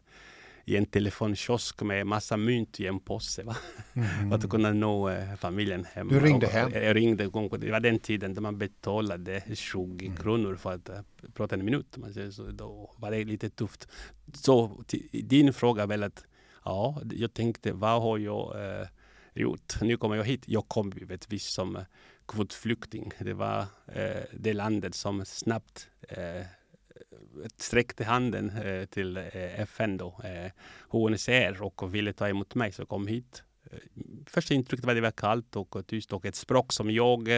i 0.69 0.77
en 0.77 0.85
telefonkiosk 0.85 1.81
med 1.81 2.07
massa 2.07 2.37
mynt 2.37 2.79
i 2.79 2.87
en 2.87 2.99
påse. 2.99 3.43
Va? 3.43 3.55
Mm. 3.93 4.33
att 4.33 4.49
kunna 4.49 4.73
nå 4.73 5.09
eh, 5.09 5.35
familjen 5.35 5.85
hem. 5.93 6.07
Du 6.07 6.19
ringde 6.19 6.45
och, 6.45 6.51
hem? 6.51 6.71
Jag 6.73 6.95
ringde. 6.95 7.23
Det 7.57 7.71
var 7.71 7.79
den 7.79 7.99
tiden 7.99 8.33
då 8.33 8.41
man 8.41 8.57
betalade 8.57 9.43
20 9.53 10.05
mm. 10.05 10.17
kronor 10.17 10.55
för 10.55 10.73
att 10.73 10.89
uh, 10.89 10.95
prata 11.33 11.55
en 11.55 11.65
minut. 11.65 11.97
Så 12.31 12.43
då 12.43 12.95
var 12.97 13.11
det 13.11 13.23
lite 13.23 13.49
tufft. 13.49 13.87
Så 14.33 14.83
din 15.11 15.53
fråga 15.53 15.83
är 15.83 15.87
väl 15.87 16.03
att 16.03 16.23
ja, 16.65 17.01
jag 17.11 17.33
tänkte 17.33 17.71
vad 17.71 18.01
har 18.01 18.17
jag 18.17 18.55
uh, 18.55 18.87
gjort. 19.39 19.81
Nu 19.81 19.97
kommer 19.97 20.15
jag 20.15 20.23
hit. 20.23 20.43
Jag 20.45 20.67
kom 20.67 20.91
givetvis 20.95 21.45
som 21.45 21.75
eh, 21.75 21.83
kvotflykting. 22.27 23.11
Det 23.19 23.33
var 23.33 23.65
eh, 23.87 24.23
det 24.33 24.53
landet 24.53 24.95
som 24.95 25.25
snabbt 25.25 25.89
eh, 26.09 26.37
eh 26.37 26.45
sträckte 27.57 28.03
handen 28.03 28.49
eh, 28.49 28.85
till 28.85 29.17
eh, 29.17 29.59
FN 29.59 29.97
då, 29.97 30.15
eh, 30.23 30.51
UNHCR 30.91 31.61
och 31.61 31.95
ville 31.95 32.13
ta 32.13 32.29
emot 32.29 32.55
mig 32.55 32.71
så 32.71 32.81
jag 32.81 32.89
kom 32.89 33.07
hit. 33.07 33.43
Eh, 33.71 33.77
första 34.25 34.53
intrycket 34.53 34.85
var 34.85 34.91
att 34.91 34.97
det 34.97 35.01
var 35.01 35.11
kallt 35.11 35.55
och 35.55 35.87
tyst 35.87 36.13
och 36.13 36.25
ett 36.25 36.35
språk 36.35 36.73
som 36.73 36.91
jag 36.91 37.29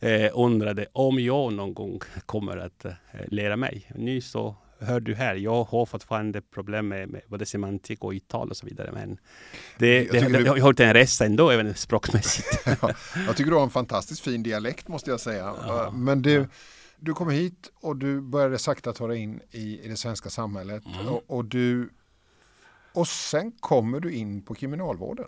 eh, 0.00 0.30
undrade 0.34 0.86
om 0.92 1.20
jag 1.20 1.52
någon 1.52 1.74
gång 1.74 2.00
kommer 2.26 2.56
att 2.56 2.84
eh, 2.84 2.92
lära 3.26 3.56
mig. 3.56 3.90
Nu 3.94 4.20
så 4.20 4.56
hör 4.78 5.00
du 5.00 5.14
här, 5.14 5.34
jag 5.34 5.64
har 5.64 5.86
fortfarande 5.86 6.42
problem 6.42 6.88
med, 6.88 7.08
med 7.08 7.22
både 7.28 7.46
semantik 7.46 8.04
och 8.04 8.10
uttal 8.10 8.50
och 8.50 8.56
så 8.56 8.66
vidare. 8.66 8.92
Men 8.92 9.18
det, 9.78 10.02
Jag 10.04 10.12
det, 10.12 10.20
det, 10.20 10.38
du- 10.38 10.44
jag 10.44 10.52
har 10.52 10.58
gjort 10.58 10.80
en 10.80 10.94
resa 10.94 11.24
ändå, 11.24 11.50
även 11.50 11.74
språkmässigt. 11.74 12.66
Jag 13.26 13.36
tycker 13.36 13.50
du 13.50 13.56
har 13.56 13.62
en 13.64 13.70
fantastiskt 13.70 14.20
fin 14.20 14.42
dialekt 14.42 14.88
måste 14.88 15.10
jag 15.10 15.20
säga. 15.20 15.54
Ja. 15.66 15.90
Men 15.90 16.22
du, 16.22 16.48
du 16.96 17.14
kom 17.14 17.30
hit 17.30 17.70
och 17.80 17.96
du 17.96 18.20
började 18.20 18.58
sakta 18.58 18.92
ta 18.92 19.06
dig 19.06 19.18
in 19.18 19.40
i, 19.50 19.80
i 19.84 19.88
det 19.88 19.96
svenska 19.96 20.30
samhället. 20.30 20.82
Mm. 20.86 21.08
Och, 21.08 21.22
och, 21.26 21.44
du, 21.44 21.90
och 22.94 23.08
sen 23.08 23.52
kommer 23.60 24.00
du 24.00 24.12
in 24.12 24.42
på 24.42 24.54
kriminalvården. 24.54 25.26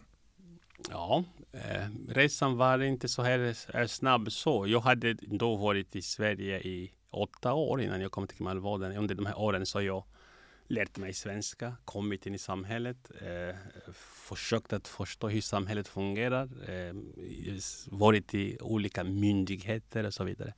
Ja, 0.90 1.24
eh, 1.52 1.88
resan 2.08 2.56
var 2.56 2.82
inte 2.82 3.08
så 3.08 3.22
här 3.22 3.54
eh, 3.74 3.86
snabb 3.86 4.32
så. 4.32 4.66
Jag 4.66 4.80
hade 4.80 5.12
då 5.14 5.56
varit 5.56 5.96
i 5.96 6.02
Sverige 6.02 6.58
i 6.60 6.92
åtta 7.16 7.52
år 7.52 7.80
innan 7.80 8.00
jag 8.00 8.12
kom 8.12 8.26
till 8.26 8.36
kriminalvården. 8.36 8.96
Under 8.96 9.14
de 9.14 9.26
här 9.26 9.38
åren 9.38 9.66
så 9.66 9.78
har 9.78 9.82
jag 9.82 10.04
lärt 10.68 10.98
mig 10.98 11.12
svenska, 11.12 11.76
kommit 11.84 12.26
in 12.26 12.34
i 12.34 12.38
samhället, 12.38 13.10
eh, 13.20 13.56
försökt 14.28 14.72
att 14.72 14.88
förstå 14.88 15.28
hur 15.28 15.40
samhället 15.40 15.88
fungerar, 15.88 16.70
eh, 16.70 16.94
varit 17.86 18.34
i 18.34 18.58
olika 18.60 19.04
myndigheter 19.04 20.04
och 20.04 20.14
så 20.14 20.24
vidare. 20.24 20.54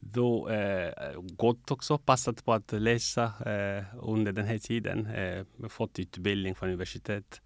Då 0.00 0.48
eh, 0.48 1.12
gått 1.20 1.70
också, 1.70 1.98
passat 1.98 2.44
på 2.44 2.52
att 2.52 2.72
läsa 2.72 3.24
eh, 3.24 3.84
under 4.00 4.32
den 4.32 4.46
här 4.46 4.58
tiden, 4.58 5.06
eh, 5.06 5.44
fått 5.68 5.98
utbildning 5.98 6.54
från 6.54 6.68
universitet. 6.68 7.40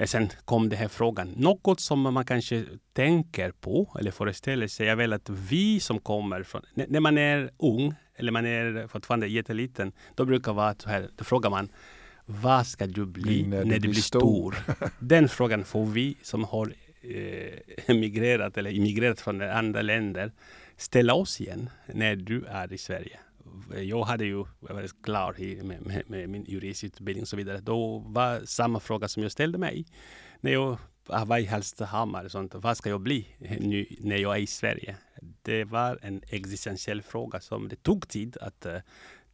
Eh, 0.00 0.06
Sen 0.06 0.28
kom 0.44 0.68
den 0.68 0.78
här 0.78 0.88
frågan. 0.88 1.28
Något 1.36 1.80
som 1.80 2.00
man 2.00 2.24
kanske 2.24 2.64
tänker 2.92 3.50
på 3.50 3.96
eller 4.00 4.10
föreställer 4.10 4.66
sig 4.66 4.88
är 4.88 4.96
väl 4.96 5.12
att 5.12 5.28
vi 5.28 5.80
som 5.80 5.98
kommer 5.98 6.42
från... 6.42 6.62
När 6.74 7.00
man 7.00 7.18
är 7.18 7.50
ung 7.58 7.94
eller 8.16 8.32
man 8.32 8.46
är 8.46 8.86
fortfarande 8.86 9.26
jätteliten, 9.26 9.92
då 10.14 10.24
brukar 10.24 10.52
vara 10.52 10.74
så 10.78 10.88
här, 10.88 11.08
då 11.16 11.24
frågar 11.24 11.50
man 11.50 11.68
vad 12.26 12.66
ska 12.66 12.86
du 12.86 13.06
bli 13.06 13.46
när, 13.46 13.64
du 13.64 13.80
blir 13.80 13.94
stor? 13.94 14.56
Den 14.98 15.28
frågan 15.28 15.64
får 15.64 15.86
vi 15.86 16.16
som 16.22 16.44
har 16.44 16.74
eh, 17.02 17.58
emigrerat 17.86 18.56
eller 18.56 18.70
immigrerat 18.70 19.20
från 19.20 19.42
andra 19.42 19.82
länder 19.82 20.32
ställa 20.76 21.14
oss 21.14 21.40
igen 21.40 21.70
när 21.86 22.16
du 22.16 22.44
är 22.44 22.72
i 22.72 22.78
Sverige. 22.78 23.18
Jag 23.76 24.04
hade 24.04 24.24
ju 24.24 24.44
jag 24.68 24.74
var 24.74 25.02
klar 25.02 25.62
med, 25.62 25.86
med, 25.86 26.10
med 26.10 26.28
min 26.28 26.44
juristutbildning 26.44 27.22
och 27.22 27.28
så 27.28 27.36
vidare. 27.36 27.60
Då 27.60 27.98
var 27.98 28.40
samma 28.44 28.80
fråga 28.80 29.08
som 29.08 29.22
jag 29.22 29.32
ställde 29.32 29.58
mig 29.58 29.86
när 30.40 30.52
jag 30.52 30.78
var 31.26 31.38
i 31.38 31.46
Hallstahammar. 31.46 32.24
och 32.24 32.30
Sånt. 32.30 32.54
Vad 32.54 32.76
ska 32.76 32.90
jag 32.90 33.00
bli 33.00 33.26
nu 33.60 33.86
när 34.00 34.16
jag 34.16 34.36
är 34.36 34.40
i 34.40 34.46
Sverige? 34.46 34.96
Det 35.42 35.64
var 35.64 35.98
en 36.02 36.22
existentiell 36.28 37.02
fråga 37.02 37.40
som 37.40 37.68
det 37.68 37.82
tog 37.82 38.08
tid 38.08 38.36
att 38.40 38.66
eh, 38.66 38.76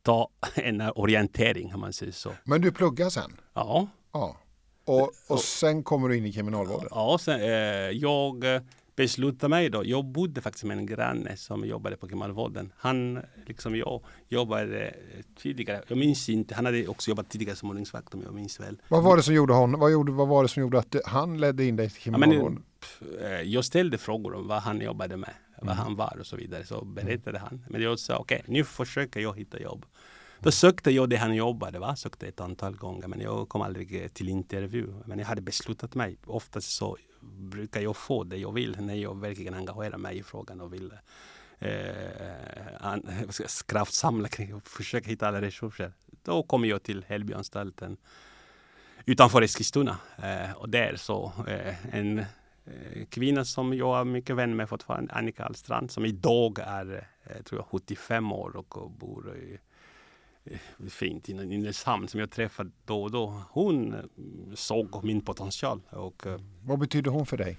ta 0.02 0.30
en 0.54 0.80
orientering 0.80 1.74
om 1.74 1.80
man 1.80 1.92
säger 1.92 2.12
så. 2.12 2.32
Men 2.44 2.60
du 2.60 2.72
pluggar 2.72 3.10
sen. 3.10 3.36
Ja, 3.54 3.88
Ja. 4.16 4.36
Och, 4.84 5.12
och 5.28 5.40
sen 5.40 5.82
kommer 5.82 6.08
du 6.08 6.16
in 6.16 6.26
i 6.26 6.32
kriminalvården. 6.32 6.88
Ja, 6.90 7.18
sen, 7.20 7.40
eh, 7.40 7.48
jag 7.90 8.44
eh, 8.98 9.02
beslutade 9.02 9.48
mig 9.50 9.70
då. 9.70 9.82
Jag 9.84 10.04
bodde 10.04 10.40
faktiskt 10.40 10.64
med 10.64 10.78
en 10.78 10.86
granne 10.86 11.36
som 11.36 11.64
jobbade 11.66 11.96
på 11.96 12.08
kriminalvården. 12.08 12.72
Han, 12.76 13.18
liksom 13.46 13.76
jag, 13.76 14.02
jobbade 14.28 14.86
eh, 14.88 15.22
tidigare. 15.42 15.82
Jag 15.88 15.98
minns 15.98 16.28
inte. 16.28 16.54
Han 16.54 16.66
hade 16.66 16.88
också 16.88 17.10
jobbat 17.10 17.28
tidigare 17.28 17.56
som 17.56 17.70
ordningsvakt 17.70 18.14
om 18.14 18.22
jag 18.22 18.34
minns 18.34 18.60
väl. 18.60 18.78
Vad 18.88 19.02
var 19.02 19.16
det 19.16 19.22
som 19.22 19.34
gjorde 19.34 19.52
honom? 19.54 19.80
Vad, 19.80 19.92
gjorde, 19.92 20.12
vad 20.12 20.28
var 20.28 20.42
det 20.42 20.48
som 20.48 20.60
gjorde 20.60 20.78
att 20.78 20.96
han 21.04 21.40
ledde 21.40 21.64
in 21.64 21.76
dig 21.76 21.90
till 21.90 22.00
Ja, 22.04 22.18
men, 22.18 22.30
kriminalvården? 22.30 22.62
pff, 22.80 23.02
eh, 23.22 23.40
jag 23.42 23.64
ställde 23.64 23.98
frågor 23.98 24.34
om 24.34 24.48
vad 24.48 24.62
han 24.62 24.80
jobbade 24.80 25.16
med, 25.16 25.34
vad 25.62 25.72
Mm. 25.72 25.76
han 25.84 25.96
var 25.96 26.16
och 26.20 26.26
så 26.26 26.36
vidare. 26.36 26.64
Så 26.64 26.84
berättade 26.84 27.38
han. 27.38 27.64
Men 27.68 27.82
jag 27.82 27.98
sa 27.98 28.16
okej, 28.18 28.42
nu 28.46 28.64
försöker 28.64 29.20
jag 29.20 29.38
hitta 29.38 29.60
jobb. 29.60 29.86
Då 30.40 30.50
sökte 30.50 30.90
jag 30.90 31.10
det 31.10 31.16
han 31.16 31.34
jobbade, 31.34 31.78
va? 31.78 31.96
sökte 31.96 32.26
ett 32.26 32.40
antal 32.40 32.76
gånger 32.76 33.08
men 33.08 33.20
jag 33.20 33.48
kom 33.48 33.62
aldrig 33.62 34.02
eh, 34.02 34.08
till 34.08 34.28
intervju. 34.28 34.86
Men 35.06 35.18
jag 35.18 35.26
hade 35.26 35.40
beslutat 35.40 35.94
mig. 35.94 36.18
Oftast 36.26 36.70
så 36.70 36.96
brukar 37.26 37.80
jag 37.80 37.96
få 37.96 38.24
det 38.24 38.36
jag 38.36 38.52
vill 38.52 38.76
när 38.80 38.94
jag 38.94 39.20
verkligen 39.20 39.54
engagerar 39.54 39.98
mig 39.98 40.18
i 40.18 40.22
frågan 40.22 40.60
och 40.60 40.72
vill 40.72 40.92
eh, 41.58 42.96
kraftsamla 43.66 44.28
kring 44.28 44.54
och 44.54 44.68
försöka 44.68 45.10
hitta 45.10 45.28
alla 45.28 45.40
resurser. 45.40 45.92
Då 46.22 46.42
kommer 46.42 46.68
jag 46.68 46.82
till 46.82 47.04
Hällbyanstalten 47.08 47.96
utanför 49.04 49.42
Eskilstuna. 49.42 49.98
Eh, 50.16 50.52
och 50.52 50.68
där 50.68 50.96
så 50.96 51.32
eh, 51.46 51.94
en 51.94 52.18
eh, 52.18 53.06
kvinna 53.10 53.44
som 53.44 53.74
jag 53.74 54.00
är 54.00 54.04
mycket 54.04 54.36
vän 54.36 54.56
med 54.56 54.68
fortfarande, 54.68 55.12
Annika 55.12 55.44
Alstrand, 55.44 55.90
som 55.90 56.04
idag 56.04 56.58
är 56.58 57.08
eh, 57.24 57.42
tror 57.42 57.60
jag 57.60 57.66
75 57.66 58.32
år 58.32 58.56
och, 58.56 58.76
och 58.76 58.90
bor 58.90 59.36
i 59.36 59.52
eh, 59.52 59.58
fint 60.88 61.28
i 61.28 61.34
Nynäshamn 61.34 62.08
som 62.08 62.20
jag 62.20 62.30
träffar 62.30 62.70
då 62.84 63.02
och 63.02 63.10
då. 63.10 63.42
Hon 63.50 63.94
eh, 63.94 64.00
såg 64.54 65.04
min 65.04 65.20
potential 65.20 65.80
och 65.90 66.26
eh, 66.26 66.40
Vad 66.62 66.78
betyder 66.78 67.10
hon 67.10 67.26
för 67.26 67.36
dig? 67.36 67.58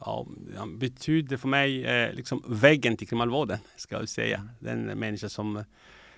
ja, 0.00 0.26
betyder 0.76 1.36
för 1.36 1.48
mig 1.48 1.84
eh, 1.84 2.12
liksom 2.12 2.42
väggen 2.48 2.96
till 2.96 3.08
kriminalvården, 3.08 3.58
ska 3.76 3.94
jag 3.94 4.08
säga. 4.08 4.48
Den 4.60 4.98
människa 4.98 5.28
som 5.28 5.64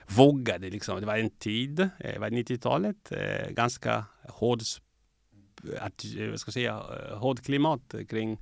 vågade. 0.06 0.70
Liksom. 0.70 1.00
Det 1.00 1.06
var 1.06 1.16
en 1.18 1.30
tid, 1.30 1.80
eh, 1.80 1.88
det 1.98 2.18
var 2.18 2.30
90-talet, 2.30 3.12
eh, 3.12 3.50
ganska 3.50 4.04
hård, 4.28 4.60
att, 5.78 6.04
eh, 6.18 6.30
vad 6.30 6.40
ska 6.40 6.48
jag 6.48 6.54
säga, 6.54 6.82
eh, 7.10 7.18
hård 7.18 7.40
klimat 7.40 7.94
kring 8.08 8.38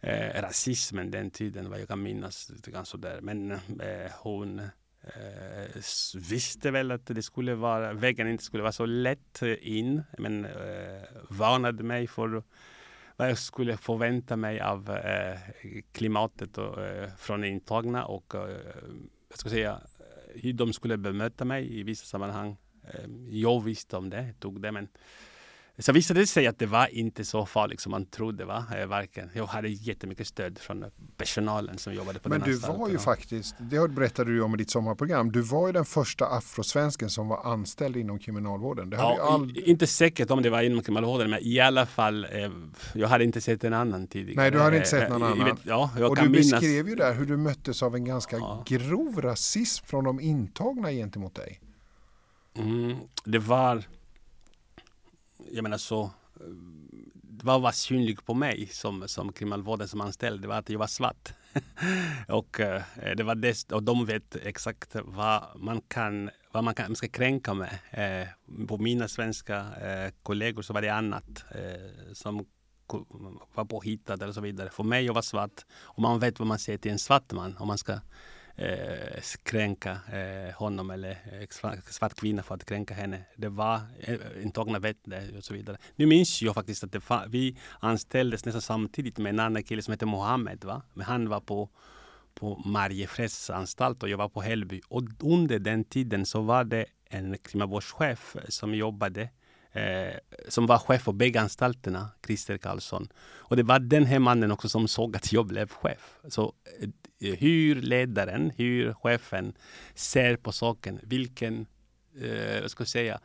eh, 0.00 0.42
rasismen 0.42 1.10
den 1.10 1.30
tiden, 1.30 1.70
vad 1.70 1.80
jag 1.80 1.88
kan 1.88 2.02
minnas. 2.02 2.50
Lite 2.50 2.70
grann 2.70 2.86
sådär. 2.86 3.18
Men 3.22 3.50
eh, 3.52 4.10
hon 4.18 4.60
eh, 5.02 5.82
visste 6.30 6.70
väl 6.70 6.90
att 6.90 7.06
det 7.06 7.22
skulle 7.22 7.54
vara, 7.54 7.92
vägen 7.92 8.28
inte 8.28 8.44
skulle 8.44 8.62
vara 8.62 8.72
så 8.72 8.86
lätt 8.86 9.42
in, 9.60 10.02
men 10.18 10.44
eh, 10.44 11.02
varnade 11.28 11.82
mig 11.82 12.06
för 12.06 12.42
vad 13.16 13.30
jag 13.30 13.38
skulle 13.38 13.76
förvänta 13.76 14.36
mig 14.36 14.60
av 14.60 14.90
eh, 14.90 15.38
klimatet 15.92 16.58
och, 16.58 16.82
eh, 16.82 17.10
från 17.18 17.44
intagna 17.44 18.04
och 18.04 18.34
eh, 18.34 18.56
jag 19.28 19.38
ska 19.38 19.48
säga, 19.48 19.80
hur 20.34 20.52
de 20.52 20.72
skulle 20.72 20.96
bemöta 20.96 21.44
mig 21.44 21.78
i 21.78 21.82
vissa 21.82 22.04
sammanhang. 22.04 22.56
Eh, 22.82 23.10
jag 23.28 23.64
visste 23.64 23.96
om 23.96 24.10
det, 24.10 24.34
tog 24.40 24.62
det, 24.62 24.72
men 24.72 24.88
så 25.80 25.92
visade 25.92 26.20
det 26.20 26.26
sig 26.26 26.46
att 26.46 26.58
det 26.58 26.66
var 26.66 26.86
inte 26.94 27.24
så 27.24 27.46
farligt 27.46 27.80
som 27.80 27.90
man 27.90 28.06
trodde. 28.06 28.44
Va? 28.44 28.64
Eh, 28.78 28.86
Varken. 28.86 29.30
Jag 29.34 29.46
hade 29.46 29.68
jättemycket 29.68 30.26
stöd 30.26 30.58
från 30.58 30.84
personalen 31.16 31.78
som 31.78 31.94
jobbade 31.94 32.18
på 32.18 32.28
Men 32.28 32.40
den 32.40 32.48
du 32.48 32.54
anstalten. 32.54 32.80
var 32.80 32.88
ju 32.88 32.98
faktiskt, 32.98 33.54
det 33.58 33.88
berättade 33.88 34.30
du 34.30 34.42
om 34.42 34.54
i 34.54 34.56
ditt 34.56 34.70
sommarprogram, 34.70 35.32
du 35.32 35.40
var 35.40 35.66
ju 35.66 35.72
den 35.72 35.84
första 35.84 36.26
afrosvensken 36.26 37.10
som 37.10 37.28
var 37.28 37.52
anställd 37.52 37.96
inom 37.96 38.18
kriminalvården. 38.18 38.90
Ja, 38.92 39.46
i- 39.54 39.70
Inte 39.70 39.86
säkert 39.86 40.30
om 40.30 40.42
det 40.42 40.50
var 40.50 40.62
inom 40.62 40.82
kriminalvården, 40.82 41.30
men 41.30 41.38
i 41.42 41.60
alla 41.60 41.86
fall, 41.86 42.24
eh, 42.24 42.50
jag 42.94 43.08
hade 43.08 43.24
inte 43.24 43.40
sett 43.40 43.64
en 43.64 43.74
annan 43.74 44.06
tidigare. 44.06 44.36
Nej, 44.42 44.50
du 44.50 44.60
hade 44.60 44.76
inte 44.76 44.88
sett 44.88 45.08
någon 45.10 45.22
Eh, 45.22 45.28
annan. 45.30 45.44
vet- 45.46 45.58
ja, 45.64 45.90
och 46.08 46.16
du 46.16 46.28
minnas. 46.28 46.50
beskrev 46.50 46.88
ju 46.88 46.94
där 46.94 47.14
hur 47.14 47.26
du 47.26 47.36
möttes 47.36 47.82
av 47.82 47.94
en 47.94 48.04
ganska 48.04 48.36
Ja. 48.36 48.64
grov 48.66 49.20
rasism 49.22 49.86
från 49.86 50.04
de 50.04 50.20
intagna 50.20 50.90
gentemot 50.90 51.34
dig. 51.34 51.60
Mm, 52.58 52.96
det 53.24 53.38
var, 53.38 53.82
jag 55.50 55.62
menar 55.62 55.78
så, 55.78 56.10
vad 57.42 57.60
var 57.60 57.72
synligt 57.72 58.26
på 58.26 58.34
mig 58.34 58.66
som, 58.66 59.08
som 59.08 59.32
kriminalvården 59.32 59.88
som 59.88 60.00
anställd, 60.00 60.42
det 60.42 60.48
var 60.48 60.58
att 60.58 60.70
jag 60.70 60.78
var 60.78 60.86
svart. 60.86 61.32
och, 62.28 62.60
eh, 62.60 62.82
det 63.16 63.22
var 63.22 63.34
det, 63.34 63.72
och 63.72 63.82
de 63.82 64.06
vet 64.06 64.36
exakt 64.36 64.96
vad 65.04 65.42
man 65.56 65.80
kan, 65.80 66.30
vad 66.52 66.64
man 66.64 66.74
kan, 66.74 66.86
man 66.86 66.96
ska 66.96 67.08
kränka 67.08 67.54
med. 67.54 67.78
Eh, 67.90 68.66
på 68.66 68.78
mina 68.78 69.08
svenska 69.08 69.56
eh, 69.56 70.12
kollegor 70.22 70.62
så 70.62 70.72
var 70.72 70.82
det 70.82 70.88
annat 70.88 71.44
eh, 71.50 72.12
som 72.12 72.46
var 73.54 73.64
påhittat 73.64 74.22
eller 74.22 74.32
så 74.32 74.40
vidare. 74.40 74.70
För 74.70 74.84
mig, 74.84 75.04
jag 75.04 75.14
var 75.14 75.22
svart 75.22 75.66
och 75.82 76.02
man 76.02 76.18
vet 76.18 76.38
vad 76.38 76.48
man 76.48 76.58
säger 76.58 76.78
till 76.78 76.90
en 76.90 76.98
svart 76.98 77.32
man 77.32 77.56
om 77.56 77.68
man 77.68 77.78
ska 77.78 78.00
eh, 78.56 79.22
kränka 79.42 79.90
eh, 79.90 80.54
honom 80.54 80.90
eller 80.90 81.10
eh, 81.10 81.46
svart, 81.90 82.14
kvinna 82.14 82.42
för 82.42 82.54
att 82.54 82.64
kränka 82.64 82.94
henne. 82.94 83.24
Det 83.36 83.48
var 83.48 83.80
eh, 83.98 84.42
intagna 84.42 84.78
vet 84.78 84.96
och 85.38 85.44
så 85.44 85.54
vidare. 85.54 85.76
Nu 85.96 86.06
minns 86.06 86.42
jag 86.42 86.54
faktiskt 86.54 86.84
att 86.84 86.92
det 86.92 86.98
fa- 86.98 87.28
vi 87.28 87.58
anställdes 87.80 88.44
nästan 88.44 88.62
samtidigt 88.62 89.18
med 89.18 89.30
en 89.30 89.40
annan 89.40 89.62
kille 89.62 89.82
som 89.82 89.92
hette 89.92 90.06
Mohammed. 90.06 90.64
Va? 90.64 90.82
Men 90.94 91.06
han 91.06 91.28
var 91.28 91.40
på 91.40 91.70
på 92.34 92.62
Mariefreds 92.64 93.50
anstalt 93.50 94.02
och 94.02 94.08
jag 94.08 94.18
var 94.18 94.28
på 94.28 94.42
Hällby. 94.42 94.80
Och 94.88 95.02
under 95.20 95.58
den 95.58 95.84
tiden 95.84 96.26
så 96.26 96.40
var 96.40 96.64
det 96.64 96.86
en 97.04 97.38
kriminalvårdschef 97.38 98.36
som 98.48 98.74
jobbade 98.74 99.28
eh, 99.72 100.14
som 100.48 100.66
var 100.66 100.78
chef 100.78 101.02
för 101.02 101.12
bägge 101.12 101.40
anstalterna, 101.40 102.08
Christer 102.26 102.58
Karlsson. 102.58 103.08
Och 103.18 103.56
det 103.56 103.62
var 103.62 103.78
den 103.78 104.04
här 104.06 104.18
mannen 104.18 104.52
också 104.52 104.68
som 104.68 104.88
såg 104.88 105.16
att 105.16 105.32
jag 105.32 105.46
blev 105.46 105.68
chef. 105.68 106.18
Så 106.28 106.54
eh, 106.80 106.88
Eh, 107.20 107.34
hur 107.34 107.82
ledaren, 107.82 108.50
hur 108.56 108.92
chefen 108.92 109.52
ser 109.94 110.36
på 110.36 110.52
saken, 110.52 111.00
vilken, 111.02 111.66
eh, 112.22 112.60
vad 112.60 112.70
ska 112.70 112.80
jag 112.80 112.88
säga, 112.88 113.20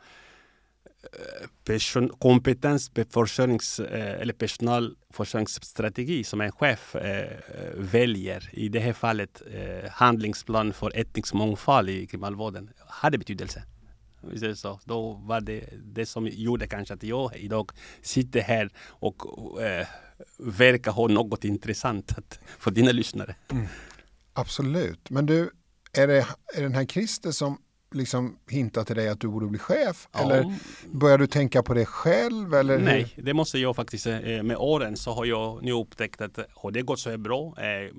eh, 1.02 1.48
person, 1.64 2.08
kompetensförsörjnings 2.08 3.80
eh, 3.80 4.20
eller 4.20 4.32
personalförsörjningsstrategi 4.32 6.24
som 6.24 6.40
en 6.40 6.52
chef 6.52 6.96
eh, 6.96 7.38
väljer. 7.74 8.48
I 8.52 8.68
det 8.68 8.80
här 8.80 8.92
fallet 8.92 9.42
eh, 9.52 9.90
handlingsplan 9.90 10.72
för 10.72 10.96
etnisk 10.96 11.34
mångfald 11.34 11.88
i 11.88 12.06
kriminalvården 12.06 12.70
hade 12.88 13.18
betydelse. 13.18 13.62
Så, 14.54 14.80
då 14.84 15.12
var 15.12 15.40
det 15.40 15.68
det 15.84 16.06
som 16.06 16.28
gjorde 16.28 16.66
kanske 16.66 16.94
att 16.94 17.02
jag 17.02 17.36
idag 17.36 17.70
sitter 18.02 18.40
här 18.40 18.70
och 18.78 19.16
eh, 19.62 19.86
verkar 20.38 20.92
ha 20.92 21.08
något 21.08 21.44
intressant 21.44 22.12
för 22.58 22.70
dina 22.70 22.92
lyssnare. 22.92 23.34
Mm. 23.52 23.66
Absolut, 24.32 25.10
men 25.10 25.26
du, 25.26 25.50
är 25.92 26.06
det, 26.06 26.26
är 26.54 26.62
den 26.62 26.74
här 26.74 26.84
Christer 26.84 27.30
som 27.30 27.58
liksom 27.90 28.38
hintar 28.50 28.84
till 28.84 28.96
dig 28.96 29.08
att 29.08 29.20
du 29.20 29.28
borde 29.28 29.46
bli 29.46 29.58
chef? 29.58 30.08
Ja. 30.12 30.20
Eller 30.20 30.54
börjar 30.92 31.18
du 31.18 31.26
tänka 31.26 31.62
på 31.62 31.74
det 31.74 31.86
själv? 31.86 32.54
Eller 32.54 32.78
Nej, 32.78 33.12
hur? 33.16 33.22
det 33.22 33.34
måste 33.34 33.58
jag 33.58 33.76
faktiskt. 33.76 34.06
Eh, 34.06 34.42
med 34.42 34.56
åren 34.56 34.96
så 34.96 35.12
har 35.12 35.24
jag 35.24 35.62
nu 35.62 35.72
upptäckt 35.72 36.20
att 36.20 36.38
har 36.54 36.70
det 36.70 36.82
gått 36.82 36.98
så 36.98 37.10
här 37.10 37.16
bra 37.16 37.54
eh, 37.58 37.94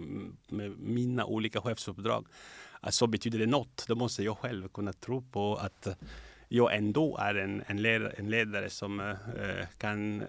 med 0.50 0.80
mina 0.80 1.26
olika 1.26 1.62
chefsuppdrag 1.62 2.28
så 2.90 3.08
betyder 3.08 3.40
det 3.40 3.46
något. 3.46 3.86
Då 3.88 3.96
måste 3.96 4.24
jag 4.24 4.38
själv 4.38 4.68
kunna 4.68 4.94
tro 4.94 5.22
på 5.22 5.56
att 5.56 5.88
jag 6.48 6.76
ändå 6.76 7.18
är 7.18 7.36
en, 7.36 7.64
en, 7.68 7.82
ledare, 7.82 8.14
en 8.18 8.30
ledare 8.30 8.70
som 8.70 9.16
kan 9.78 10.24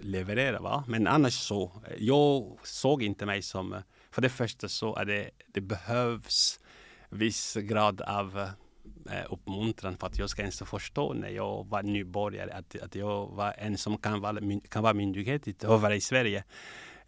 leverera. 0.00 0.60
Va? 0.60 0.84
Men 0.86 1.06
annars 1.06 1.34
så, 1.34 1.62
eh, 1.64 1.96
jag 1.98 2.58
såg 2.64 3.02
inte 3.02 3.26
mig 3.26 3.42
som, 3.42 3.72
eh, 3.72 3.80
för 4.10 4.22
det 4.22 4.28
första 4.28 4.68
så 4.68 4.96
är 4.96 5.04
det, 5.04 5.30
det 5.46 5.60
behövs 5.60 6.60
viss 7.10 7.54
grad 7.54 8.00
av 8.00 8.38
eh, 9.10 9.24
uppmuntran 9.30 9.96
för 9.96 10.06
att 10.06 10.18
jag 10.18 10.30
ska 10.30 10.42
ens 10.42 10.58
förstå 10.58 11.12
när 11.12 11.28
jag 11.28 11.66
var 11.68 11.82
nybörjare 11.82 12.52
att, 12.52 12.82
att 12.82 12.94
jag 12.94 13.26
var 13.26 13.54
en 13.58 13.78
som 13.78 13.98
kan 13.98 14.20
vara, 14.20 14.60
kan 14.68 14.82
vara 14.82 14.94
myndighetsutövare 14.94 15.96
i 15.96 16.00
Sverige. 16.00 16.44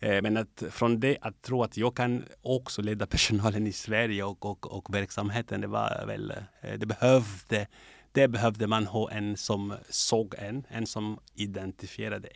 Eh, 0.03 0.23
men 0.23 0.37
att 0.37 0.63
från 0.71 1.01
det 1.01 1.19
att 1.21 1.43
tro 1.43 1.63
att 1.63 1.77
jag 1.77 1.97
kan 1.97 2.25
också 2.43 2.83
leda 2.83 3.07
personalen 3.17 3.67
i 3.67 3.73
Sverige 3.73 4.25
och, 4.25 4.47
och, 4.47 4.77
och 4.77 4.95
verksamheten, 4.95 5.61
det 5.61 5.67
var 5.67 6.07
väl, 6.07 6.31
eh, 6.61 6.79
det 6.79 6.87
behövde 6.87 7.67
det 8.13 8.29
behövde 8.29 8.67
man 8.67 8.87
ha 8.87 9.11
en 9.11 9.37
som 9.37 9.75
såg 9.89 10.35
en, 10.39 10.67
en 10.69 10.87
som 10.87 11.19
identifierade 11.35 12.29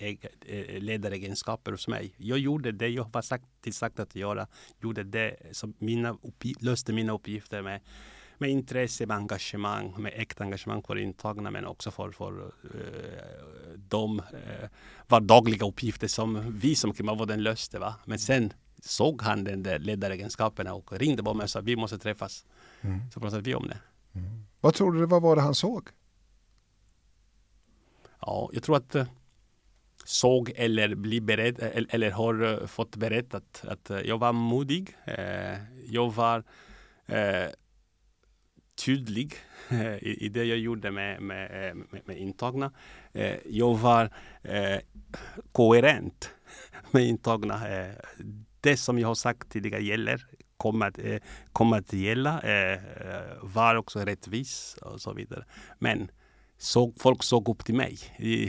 ledaregenskaper 0.80 1.72
hos 1.72 1.88
mig. 1.88 2.14
Jag 2.16 2.38
gjorde 2.38 2.72
det 2.72 2.88
jag 2.88 3.12
var 3.12 3.22
sagt, 3.22 3.44
tillsagt 3.60 4.00
att 4.00 4.14
göra, 4.14 4.46
gjorde 4.80 5.04
det 5.04 5.36
som 5.52 5.74
mina 5.78 6.16
löste 6.60 6.92
mina 6.92 7.12
uppgifter 7.12 7.62
med 7.62 7.80
med 8.38 8.50
intresse, 8.50 9.06
med 9.06 9.16
engagemang, 9.16 9.94
med 9.98 10.12
äkta 10.16 10.44
engagemang 10.44 10.82
för 10.82 10.98
intagna 10.98 11.50
men 11.50 11.66
också 11.66 11.90
för, 11.90 12.10
för 12.10 12.40
uh, 12.42 12.50
de 13.76 14.18
uh, 14.18 14.68
vardagliga 15.08 15.66
uppgifter 15.66 16.08
som 16.08 16.58
vi 16.58 16.74
som 16.74 16.92
kriminalvården 16.92 17.42
löste. 17.42 17.78
Va? 17.78 17.94
Men 18.04 18.18
sen 18.18 18.52
såg 18.82 19.22
han 19.22 19.44
den 19.44 19.62
där 19.62 19.78
ledaregenskaperna 19.78 20.74
och 20.74 20.92
ringde 20.92 21.22
på 21.22 21.34
mig 21.34 21.44
och 21.44 21.50
sa 21.50 21.60
vi 21.60 21.76
måste 21.76 21.98
träffas. 21.98 22.46
Mm. 22.80 23.00
Så 23.10 23.20
pratade 23.20 23.42
vi 23.42 23.54
om 23.54 23.68
det. 23.68 23.78
Mm. 24.12 24.46
Vad 24.66 24.74
tror 24.74 24.92
du 24.92 25.00
det 25.00 25.06
var, 25.06 25.20
var 25.20 25.36
det 25.36 25.42
han 25.42 25.54
såg? 25.54 25.88
Ja, 28.20 28.50
jag 28.52 28.62
tror 28.62 28.76
att 28.76 28.94
eh, 28.94 29.06
såg 30.04 30.52
eller 30.56 30.94
bli 30.94 31.20
beredd 31.20 31.62
eh, 31.62 31.68
eller, 31.76 31.94
eller 31.94 32.10
har 32.10 32.42
eh, 32.42 32.66
fått 32.66 32.96
berättat 32.96 33.64
att 33.68 33.90
jag 34.04 34.18
var 34.18 34.32
modig. 34.32 34.96
jag 35.86 36.14
var 36.14 36.44
tydlig 38.76 39.34
i, 40.00 40.28
det 40.28 40.44
jag 40.44 40.58
gjorde 40.58 40.90
med, 40.90 41.22
med, 41.22 41.76
med, 41.76 42.00
med 42.04 42.18
intagna. 42.18 42.72
Jag 43.44 43.78
var 43.78 44.10
eh, 44.42 44.78
koherent 45.52 46.30
med 46.90 47.06
intagna. 47.06 47.60
Det 48.60 48.76
som 48.76 48.98
jag 48.98 49.08
har 49.08 49.14
sagt 49.14 49.50
tidigare 49.50 49.82
gäller, 49.82 50.26
kommer 50.56 50.86
att, 50.86 50.98
eh, 50.98 51.16
kommer 51.52 51.78
att 51.78 51.92
gälla, 51.92 52.40
eh, 52.42 52.72
eh, 52.72 53.36
var 53.42 53.74
också 53.74 53.98
rättvis 53.98 54.76
och 54.82 55.00
så 55.00 55.12
vidare. 55.12 55.44
Men 55.78 56.10
så, 56.58 56.92
folk 56.98 57.22
såg 57.22 57.48
upp 57.48 57.64
till 57.64 57.74
mig. 57.74 57.98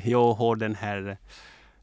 Jag 0.03 0.33
har 0.33 0.55
den 0.55 0.75
här 0.75 1.17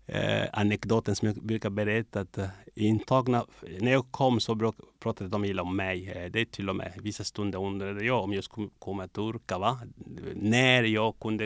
eh, 0.07 0.49
anekdoten 0.53 1.17
som 1.17 1.29
jag 1.29 1.37
brukar 1.37 1.71
berätta 1.71 2.21
att 2.21 2.39
intagna, 2.75 3.47
när 3.81 3.93
jag 3.93 4.11
kom 4.11 4.41
så 4.41 4.55
pratade 5.05 5.31
de 5.31 5.45
illa 5.45 5.63
om 5.63 5.77
mig. 5.77 6.11
Eh, 6.11 6.31
det 6.31 6.41
är 6.41 6.45
till 6.45 6.69
och 6.69 6.77
med 6.77 6.93
vissa 7.03 7.25
stunder 7.25 7.59
undrade 7.59 8.05
jag 8.05 8.25
om 8.25 8.33
jag 8.33 8.45
skulle 8.45 8.69
komma 8.79 9.09
till 9.09 9.23
Urka. 9.23 9.59
Va? 9.59 9.81
När 10.35 10.83
jag 10.83 11.19
kunde, 11.21 11.45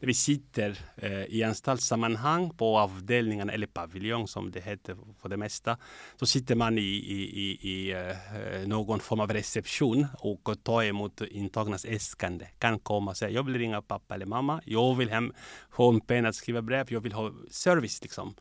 när 0.00 0.06
vi 0.06 0.14
sitter 0.14 0.78
eh, 0.96 1.24
i 1.24 1.42
anstaltssammanhang 1.42 2.50
på 2.50 2.78
avdelningen 2.78 3.50
eller 3.50 3.66
paviljong 3.66 4.28
som 4.28 4.50
det 4.50 4.60
heter 4.60 4.96
för 5.22 5.28
det 5.28 5.36
mesta, 5.36 5.78
så 6.16 6.26
sitter 6.26 6.54
man 6.54 6.78
i, 6.78 6.80
i, 6.80 7.20
i, 7.44 7.68
i 7.72 7.92
eh, 7.92 8.68
någon 8.68 9.00
form 9.00 9.20
av 9.20 9.32
reception 9.32 10.06
och 10.18 10.64
tar 10.64 10.82
emot 10.82 11.20
intagnas 11.20 11.84
äskande. 11.84 12.46
Kan 12.58 12.78
komma 12.78 13.10
och 13.10 13.16
säga, 13.16 13.30
jag 13.30 13.42
vill 13.46 13.58
ringa 13.58 13.82
pappa 13.82 14.14
eller 14.14 14.26
mamma, 14.26 14.60
jag 14.64 14.94
vill 14.94 15.10
hem, 15.10 15.32
få 15.70 15.90
en 15.90 16.00
penna 16.00 16.28
att 16.28 16.34
skriva 16.34 16.62
brev, 16.62 16.86
jag 16.88 17.00
vill 17.00 17.12
ha 17.12 17.32
service 17.50 18.02
liksom. 18.02 18.34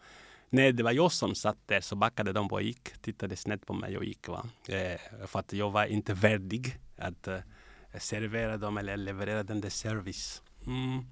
När 0.53 0.71
det 0.71 0.83
var 0.83 0.91
jag 0.91 1.11
som 1.11 1.35
satt 1.35 1.57
där 1.65 1.81
så 1.81 1.95
backade 1.95 2.33
de 2.33 2.47
och 2.47 2.61
gick, 2.61 3.01
tittade 3.01 3.35
snett 3.35 3.65
på 3.65 3.73
mig 3.73 3.97
och 3.97 4.05
gick. 4.05 4.27
Va? 4.27 4.45
Eh, 4.67 5.27
för 5.27 5.39
att 5.39 5.53
jag 5.53 5.71
var 5.71 5.85
inte 5.85 6.13
värdig 6.13 6.77
att 6.97 7.27
eh, 7.27 7.39
servera 7.99 8.57
dem 8.57 8.77
eller 8.77 8.97
leverera 8.97 9.43
den 9.43 9.61
där 9.61 9.69
service. 9.69 10.41
Mm. 10.67 11.05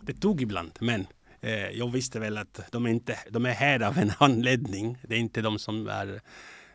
Det 0.00 0.14
tog 0.14 0.42
ibland, 0.42 0.72
men 0.80 1.06
eh, 1.40 1.70
jag 1.70 1.92
visste 1.92 2.20
väl 2.20 2.38
att 2.38 2.60
de, 2.72 2.86
inte, 2.86 3.18
de 3.30 3.46
är 3.46 3.52
här 3.52 3.82
av 3.82 3.98
en 3.98 4.12
anledning. 4.18 4.98
Det 5.02 5.14
är 5.14 5.18
inte 5.18 5.42
de 5.42 5.58
som 5.58 5.88
är, 5.88 6.20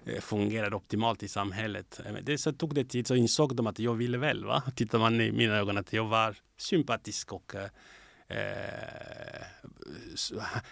eh, 0.05 0.21
fungerar 0.21 0.73
optimalt 0.73 1.23
i 1.23 1.27
samhället. 1.27 2.01
Eh, 2.05 2.13
det, 2.23 2.37
så 2.37 2.53
tog 2.53 2.75
det 2.75 2.85
tid, 2.85 3.07
så 3.07 3.15
insåg 3.15 3.55
de 3.55 3.67
att 3.67 3.79
jag 3.79 3.93
ville 3.93 4.17
väl. 4.17 4.45
Va? 4.45 4.63
Tittar 4.75 4.99
man 4.99 5.21
i 5.21 5.31
mina 5.31 5.55
ögon 5.55 5.77
att 5.77 5.93
jag 5.93 6.05
var 6.05 6.35
sympatisk 6.57 7.33
och 7.33 7.55
Eh, 7.55 7.69
Eh, 8.29 9.43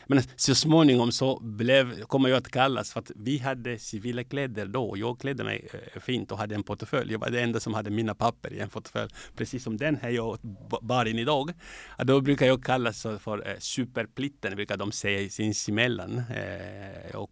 men 0.07 0.21
så 0.35 0.55
småningom 0.55 1.11
så 1.11 1.39
blev, 1.39 2.01
kommer 2.01 2.29
jag 2.29 2.37
att 2.37 2.51
kallas 2.51 2.91
för 2.91 2.99
att 2.99 3.11
vi 3.15 3.37
hade 3.37 3.79
civila 3.79 4.23
kläder 4.23 4.65
då. 4.65 4.93
Jag 4.97 5.19
klädde 5.19 5.43
mig 5.43 5.67
fint 6.01 6.31
och 6.31 6.37
hade 6.37 6.55
en 6.55 6.63
portfölj. 6.63 7.11
Jag 7.11 7.19
var 7.19 7.29
den 7.29 7.43
enda 7.43 7.59
som 7.59 7.73
hade 7.73 7.89
mina 7.89 8.15
papper 8.15 8.53
i 8.53 8.59
en 8.59 8.69
portfölj. 8.69 9.11
Precis 9.35 9.63
som 9.63 9.77
den 9.77 9.95
här 9.95 10.09
jag 10.09 10.39
bar 10.81 11.05
in 11.05 11.19
idag. 11.19 11.51
Då 11.97 12.21
brukar 12.21 12.45
jag 12.45 12.63
kallas 12.63 13.01
för 13.01 13.47
eh, 13.47 13.55
superplitten, 13.59 14.55
brukar 14.55 14.77
de 14.77 14.91
säga 14.91 15.29
sinsemellan. 15.29 16.17
Eh, 16.17 17.15
och 17.15 17.31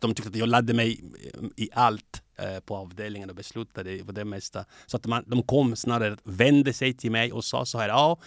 de 0.00 0.14
tyckte 0.14 0.28
att 0.28 0.36
jag 0.36 0.48
laddade 0.48 0.74
mig 0.74 1.00
i 1.56 1.68
allt 1.72 2.22
på 2.64 2.76
avdelningen 2.76 3.30
och 3.30 3.36
beslutade 3.36 3.98
på 3.98 4.12
det 4.12 4.24
mesta. 4.24 4.64
Så 4.86 4.96
att 4.96 5.06
man, 5.06 5.24
de 5.26 5.42
kom 5.42 5.76
snarare, 5.76 6.16
vände 6.24 6.72
sig 6.72 6.94
till 6.94 7.10
mig 7.10 7.32
och 7.32 7.44
sa 7.44 7.64
så 7.64 7.78
här. 7.78 7.88
Ja, 7.88 8.18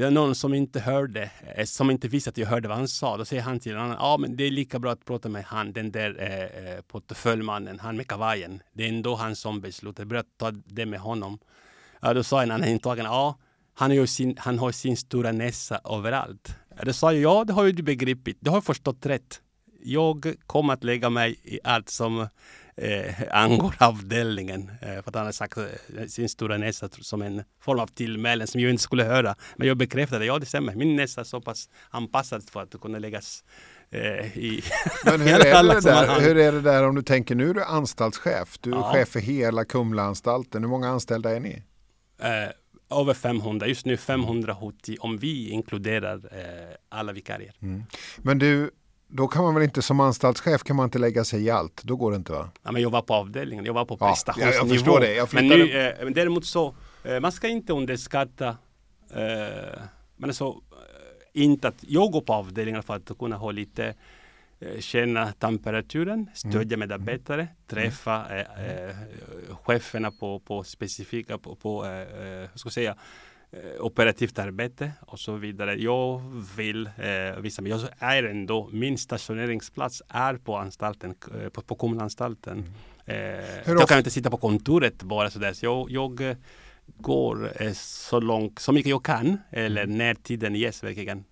det 0.00 0.06
är 0.06 0.10
någon 0.10 0.34
som 0.34 0.54
inte 0.54 0.80
hörde, 0.80 1.30
eh, 1.56 1.64
som 1.64 1.90
inte 1.90 2.08
visste 2.08 2.30
att 2.30 2.38
jag 2.38 2.46
hörde 2.46 2.68
vad 2.68 2.76
han 2.76 2.88
sa. 2.88 3.16
Då 3.16 3.24
säger 3.24 3.42
han 3.42 3.60
till 3.60 3.76
honom, 3.76 3.96
ja 3.98 4.16
men 4.16 4.36
det 4.36 4.44
är 4.44 4.50
lika 4.50 4.78
bra 4.78 4.92
att 4.92 5.04
prata 5.04 5.28
med 5.28 5.44
han, 5.44 5.72
den 5.72 5.92
där 5.92 6.16
eh, 6.18 6.74
eh 6.74 6.80
portföljmannen, 6.80 7.78
han 7.78 7.96
med 7.96 8.08
kavajen. 8.08 8.62
Det 8.72 8.84
är 8.84 8.88
ändå 8.88 9.14
han 9.14 9.36
som 9.36 9.60
beslutar. 9.60 10.04
Börja 10.04 10.24
ta 10.36 10.50
det 10.50 10.86
med 10.86 11.00
honom. 11.00 11.38
Ja, 12.00 12.14
då 12.14 12.22
sa 12.22 12.42
en 12.42 12.50
annan 12.50 12.68
intagen, 12.68 13.04
ja 13.04 13.38
han, 13.74 13.98
har 13.98 14.06
sin, 14.06 14.36
han 14.38 14.58
har 14.58 14.72
sin 14.72 14.96
stora 14.96 15.32
näsa 15.32 15.80
överallt. 15.84 16.56
Då 16.82 16.92
sa 16.92 17.12
jag, 17.12 17.22
ja 17.22 17.44
det 17.44 17.52
har 17.52 17.64
ju 17.64 17.72
du 17.72 17.82
begripit, 17.82 18.36
du 18.40 18.50
har 18.50 18.60
förstått 18.60 19.06
rätt. 19.06 19.40
Jag 19.86 20.34
kommer 20.46 20.72
att 20.72 20.84
lägga 20.84 21.10
mig 21.10 21.40
i 21.42 21.58
allt 21.64 21.88
som 21.88 22.28
eh, 22.76 23.14
angår 23.30 23.74
avdelningen. 23.80 24.70
Eh, 24.82 24.88
för 24.88 25.08
att 25.08 25.14
han 25.14 25.24
har 25.24 25.32
sagt 25.32 25.58
eh, 25.58 26.06
sin 26.08 26.28
stora 26.28 26.56
näsa 26.56 26.88
som 27.00 27.22
en 27.22 27.42
form 27.60 27.78
av 27.78 27.86
tillmälen 27.86 28.46
som 28.46 28.60
jag 28.60 28.70
inte 28.70 28.82
skulle 28.82 29.04
höra. 29.04 29.34
Men 29.56 29.68
jag 29.68 29.76
bekräftade, 29.76 30.26
ja 30.26 30.38
det 30.38 30.46
stämmer. 30.46 30.74
Min 30.74 30.96
näsa 30.96 31.20
är 31.20 31.24
så 31.24 31.40
pass 31.40 31.68
anpassad 31.90 32.50
för 32.50 32.62
att 32.62 32.80
kunna 32.80 32.98
läggas 32.98 33.44
eh, 33.90 34.38
i 34.38 34.62
Men 35.04 35.20
hur 35.20 35.46
är, 35.46 35.62
det 35.62 35.80
där, 35.80 36.20
hur 36.20 36.36
är 36.36 36.52
det 36.52 36.60
där 36.60 36.88
om 36.88 36.94
du 36.94 37.02
tänker, 37.02 37.34
nu 37.34 37.50
är 37.50 37.54
du 37.54 37.64
anstaltschef. 37.64 38.58
Du 38.60 38.70
är 38.70 38.76
ja. 38.76 38.92
chef 38.92 39.08
för 39.08 39.20
hela 39.20 39.64
Kumlaanstalten. 39.64 40.62
Hur 40.62 40.70
många 40.70 40.88
anställda 40.88 41.36
är 41.36 41.40
ni? 41.40 41.62
Eh, 42.18 42.98
över 43.00 43.14
500, 43.14 43.66
just 43.66 43.86
nu 43.86 43.96
570 43.96 44.96
om 45.00 45.18
vi 45.18 45.50
inkluderar 45.50 46.14
eh, 46.14 46.76
alla 46.88 47.12
vikarier. 47.12 47.52
Mm. 47.62 47.82
Men 48.18 48.38
du, 48.38 48.70
då 49.16 49.28
kan 49.28 49.44
man 49.44 49.54
väl 49.54 49.64
inte 49.64 49.82
som 49.82 50.00
anstaltschef 50.00 50.62
kan 50.62 50.76
man 50.76 50.84
inte 50.84 50.98
lägga 50.98 51.24
sig 51.24 51.44
i 51.44 51.50
allt. 51.50 51.82
Då 51.82 51.96
går 51.96 52.10
det 52.10 52.16
inte 52.16 52.32
va? 52.32 52.50
Ja, 52.62 52.72
men 52.72 52.82
jag 52.82 52.90
var 52.90 53.02
på 53.02 53.14
avdelningen, 53.14 53.64
jag 53.64 53.74
var 53.74 53.84
på 53.84 53.96
prestationsnivå. 53.96 54.52
Ja, 54.52 54.58
jag 54.58 54.68
förstår 54.68 55.00
det. 55.00 55.14
Jag 55.14 55.34
men, 55.34 55.48
nu, 55.48 55.78
eh, 55.78 56.04
men 56.04 56.12
däremot 56.12 56.46
så, 56.46 56.74
eh, 57.04 57.20
man 57.20 57.32
ska 57.32 57.48
inte 57.48 57.72
underskatta, 57.72 58.48
eh, 59.10 59.80
men 60.16 60.30
alltså, 60.30 60.44
eh, 60.44 61.42
inte 61.42 61.68
att 61.68 61.84
jag 61.88 62.12
går 62.12 62.20
på 62.20 62.32
avdelningen 62.32 62.82
för 62.82 62.94
att 62.94 63.18
kunna 63.18 63.36
ha 63.36 63.50
lite 63.50 63.94
eh, 64.60 64.80
känna 64.80 65.32
temperaturen, 65.32 66.30
stödja 66.34 66.76
mm. 66.76 66.80
medarbetare, 66.80 67.40
mm. 67.40 67.54
träffa 67.66 68.38
eh, 68.38 68.88
eh, 68.88 68.96
cheferna 69.62 70.10
på, 70.10 70.40
på 70.40 70.64
specifika, 70.64 71.38
på, 71.38 71.54
på 71.54 71.80
ska 72.54 72.66
jag 72.66 72.72
säga, 72.72 72.96
operativt 73.80 74.38
arbete 74.38 74.92
och 75.00 75.18
så 75.18 75.32
vidare. 75.32 75.74
Jag 75.74 76.22
vill 76.56 76.86
eh, 76.86 77.40
visa 77.40 77.62
mig. 77.62 77.70
Jag 77.70 77.80
är 77.98 78.22
ändå, 78.22 78.68
min 78.72 78.98
stationeringsplats 78.98 80.02
är 80.08 80.34
på 80.36 80.56
anstalten, 80.56 81.14
eh, 81.42 81.48
på, 81.48 81.62
på 81.62 81.74
kommunanstalten. 81.74 82.52
Mm. 82.52 82.72
Eh, 83.06 83.60
jag 83.66 83.88
kan 83.88 83.98
inte 83.98 84.10
sitta 84.10 84.30
på 84.30 84.36
kontoret 84.36 85.02
bara 85.02 85.30
sådär. 85.30 85.52
Så 85.52 85.66
jag, 85.66 85.90
jag 85.90 86.20
eh, 86.20 86.36
går 86.86 87.62
eh, 87.62 87.72
så 87.72 88.20
långt, 88.20 88.58
så 88.58 88.72
mycket 88.72 88.90
jag 88.90 89.04
kan, 89.04 89.38
eller 89.50 89.86
när 89.86 90.14
tiden 90.14 90.54
ges 90.54 90.84
verkligen. 90.84 91.24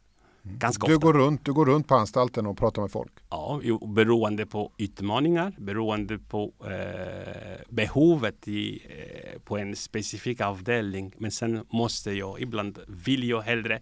Ganska 0.46 0.87
Mm. 0.87 0.90
Du 0.90 0.96
ofta. 0.96 1.07
går, 1.07 1.12
runt, 1.26 1.44
du 1.44 1.52
går 1.52 1.66
runt 1.66 1.88
på 1.88 1.94
anstalten 1.94 2.46
och 2.46 2.59
pratar 2.59 2.83
med 2.83 2.90
folk. 2.90 3.12
Ja, 3.30 3.61
beroende 3.94 4.46
på 4.46 4.72
utmaningar, 4.76 5.52
beroende 5.59 6.18
på 6.18 6.52
eh, 6.64 7.61
behovet 7.68 8.48
i, 8.48 8.83
eh, 8.88 9.40
på 9.40 9.59
en 9.59 9.76
specifik 9.76 10.40
avdelning. 10.40 11.12
Men 11.18 11.30
sen 11.30 11.64
måste 11.70 12.11
jag, 12.12 12.40
ibland 12.40 12.78
vill 12.88 13.28
jag 13.28 13.40
hellre 13.42 13.80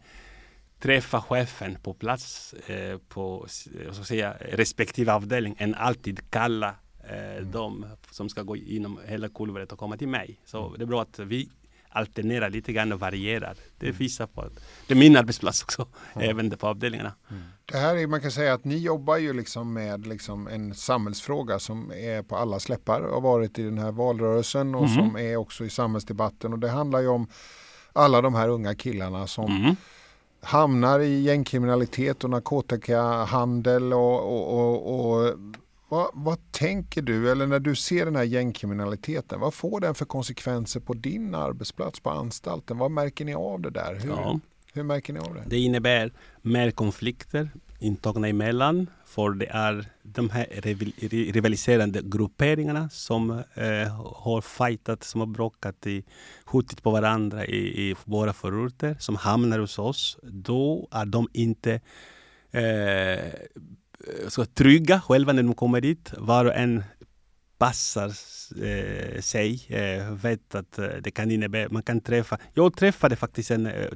träffa 0.80 1.20
chefen 1.22 1.78
på 1.82 1.94
plats 1.94 2.52
eh, 2.66 2.98
på 3.08 3.44
s- 3.46 3.68
vad 3.86 3.94
ska 3.94 4.00
jag 4.00 4.06
säga, 4.06 4.34
respektive 4.40 5.12
avdelning 5.12 5.54
än 5.58 5.74
alltid 5.74 6.30
kalla 6.30 6.74
eh, 7.10 7.44
de 7.46 7.86
som 8.10 8.28
ska 8.28 8.42
gå 8.42 8.56
igenom 8.56 9.00
hela 9.06 9.28
kulvret 9.28 9.72
och 9.72 9.78
komma 9.78 9.96
till 9.96 10.08
mig. 10.08 10.40
Så 10.44 10.74
det 10.76 10.82
är 10.84 10.86
bra 10.86 11.02
att 11.02 11.18
vi 11.18 11.48
alternerar 11.92 12.50
lite 12.50 12.72
grann 12.72 12.92
och 12.92 13.00
varierar. 13.00 13.54
Det 13.78 13.90
visar 13.90 14.26
på 14.26 14.40
att 14.40 14.52
det 14.86 14.94
är 14.94 14.98
min 14.98 15.16
arbetsplats 15.16 15.62
också, 15.62 15.86
även 16.14 16.50
på 16.50 16.66
avdelningarna. 16.66 17.12
Det 17.64 17.78
här 17.78 17.96
är, 17.96 18.06
man 18.06 18.20
kan 18.20 18.30
säga 18.30 18.54
att 18.54 18.64
ni 18.64 18.76
jobbar 18.76 19.16
ju 19.16 19.32
liksom 19.32 19.72
med 19.72 20.06
liksom 20.06 20.46
en 20.48 20.74
samhällsfråga 20.74 21.58
som 21.58 21.90
är 21.92 22.22
på 22.22 22.36
alla 22.36 22.60
släppar 22.60 23.00
och 23.00 23.14
har 23.14 23.20
varit 23.20 23.58
i 23.58 23.62
den 23.62 23.78
här 23.78 23.92
valrörelsen 23.92 24.74
och 24.74 24.82
Mhm. 24.82 24.94
som 24.94 25.16
är 25.16 25.36
också 25.36 25.64
i 25.64 25.70
samhällsdebatten. 25.70 26.52
Och 26.52 26.58
det 26.58 26.68
handlar 26.70 27.00
ju 27.00 27.08
om 27.08 27.26
alla 27.92 28.20
de 28.20 28.34
här 28.34 28.48
unga 28.48 28.74
killarna 28.74 29.26
som 29.26 29.44
Mm. 29.56 29.76
hamnar 30.42 31.00
i 31.00 31.20
gängkriminalitet 31.22 32.24
och 32.24 32.30
narkotikahandel 32.30 33.92
och, 33.92 34.20
och, 34.22 34.58
och, 34.58 35.10
och 35.10 35.34
vad, 35.92 36.10
vad 36.14 36.52
tänker 36.52 37.02
du, 37.02 37.30
eller 37.30 37.46
när 37.46 37.60
du 37.60 37.74
ser 37.74 38.04
den 38.04 38.16
här 38.16 38.22
gängkriminaliteten, 38.24 39.40
vad 39.40 39.54
får 39.54 39.80
den 39.80 39.94
för 39.94 40.04
konsekvenser 40.04 40.80
på 40.80 40.94
din 40.94 41.34
arbetsplats 41.34 42.00
på 42.00 42.10
anstalten? 42.10 42.78
Vad 42.78 42.90
märker 42.90 43.24
ni 43.24 43.34
av 43.34 43.60
det 43.60 43.70
där? 43.70 43.94
Hur, 44.02 44.08
Ja. 44.10 44.40
hur 44.74 44.82
märker 44.82 45.12
ni 45.12 45.18
av 45.20 45.34
det? 45.34 45.42
Det 45.46 45.58
innebär 45.58 46.12
mer 46.42 46.70
konflikter 46.70 47.50
intagna 47.78 48.28
emellan. 48.28 48.86
För 49.04 49.30
det 49.30 49.46
är 49.46 49.86
de 50.02 50.30
här 50.30 50.46
rival- 50.52 50.92
ri- 50.98 51.32
rivaliserande 51.32 52.00
grupperingarna 52.04 52.88
som 52.88 53.30
eh, 53.54 54.02
har 54.16 54.40
fightat, 54.40 55.04
som 55.04 55.20
har 55.20 55.26
bråkat, 55.28 55.86
i, 55.86 56.04
skjutit 56.44 56.82
på 56.82 56.90
varandra 56.90 57.46
i, 57.46 57.90
i 57.90 57.94
våra 58.04 58.32
förorter, 58.32 58.96
som 58.98 59.16
hamnar 59.16 59.58
hos 59.58 59.78
oss. 59.78 60.18
Då 60.22 60.88
är 60.90 61.04
de 61.06 61.28
inte 61.32 61.80
eh, 62.50 63.32
så 64.28 64.44
trygga 64.44 65.00
själva 65.00 65.32
när 65.32 65.42
de 65.42 65.54
kommer 65.54 65.80
dit. 65.80 66.12
Var 66.18 66.44
och 66.44 66.54
en 66.54 66.84
passar 67.58 68.08
eh, 68.64 69.20
sig, 69.20 69.66
eh, 69.68 70.12
vet 70.14 70.54
att 70.54 70.78
eh, 70.78 70.86
det 71.02 71.10
kan 71.10 71.30
innebära, 71.30 71.68
man 71.70 71.82
kan 71.82 72.00
träffa. 72.00 72.38
Jag 72.54 72.76
träffade 72.76 73.16
faktiskt 73.16 73.50
en, 73.50 73.66
eh, 73.66 73.88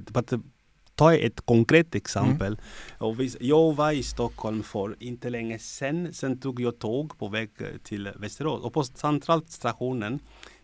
ta 0.95 1.15
ett 1.15 1.41
konkret 1.41 1.95
exempel. 1.95 2.61
Och 2.99 3.21
vis- 3.21 3.37
jag 3.41 3.75
var 3.77 3.93
i 3.93 4.03
Stockholm 4.03 4.63
för 4.63 4.97
inte 5.01 5.31
länge 5.31 5.59
sedan. 5.59 6.13
Sen 6.13 6.41
tog 6.41 6.61
jag 6.61 6.79
tåg 6.79 7.19
på 7.19 7.29
väg 7.29 7.51
eh, 7.59 7.67
till 7.83 8.09
Västerås 8.17 8.65
och 8.65 8.73
på 8.73 8.85
centralstationen 8.85 10.19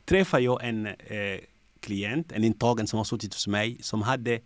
träffade 0.05 0.43
jag 0.43 0.65
en 0.65 0.87
eh, 0.87 0.95
klient, 1.81 2.33
en 2.33 2.45
intagen 2.45 2.87
som 2.87 2.97
har 2.97 3.05
suttit 3.05 3.35
hos 3.35 3.47
mig 3.47 3.79
som 3.81 4.03
hade 4.03 4.33
eh, 4.35 4.41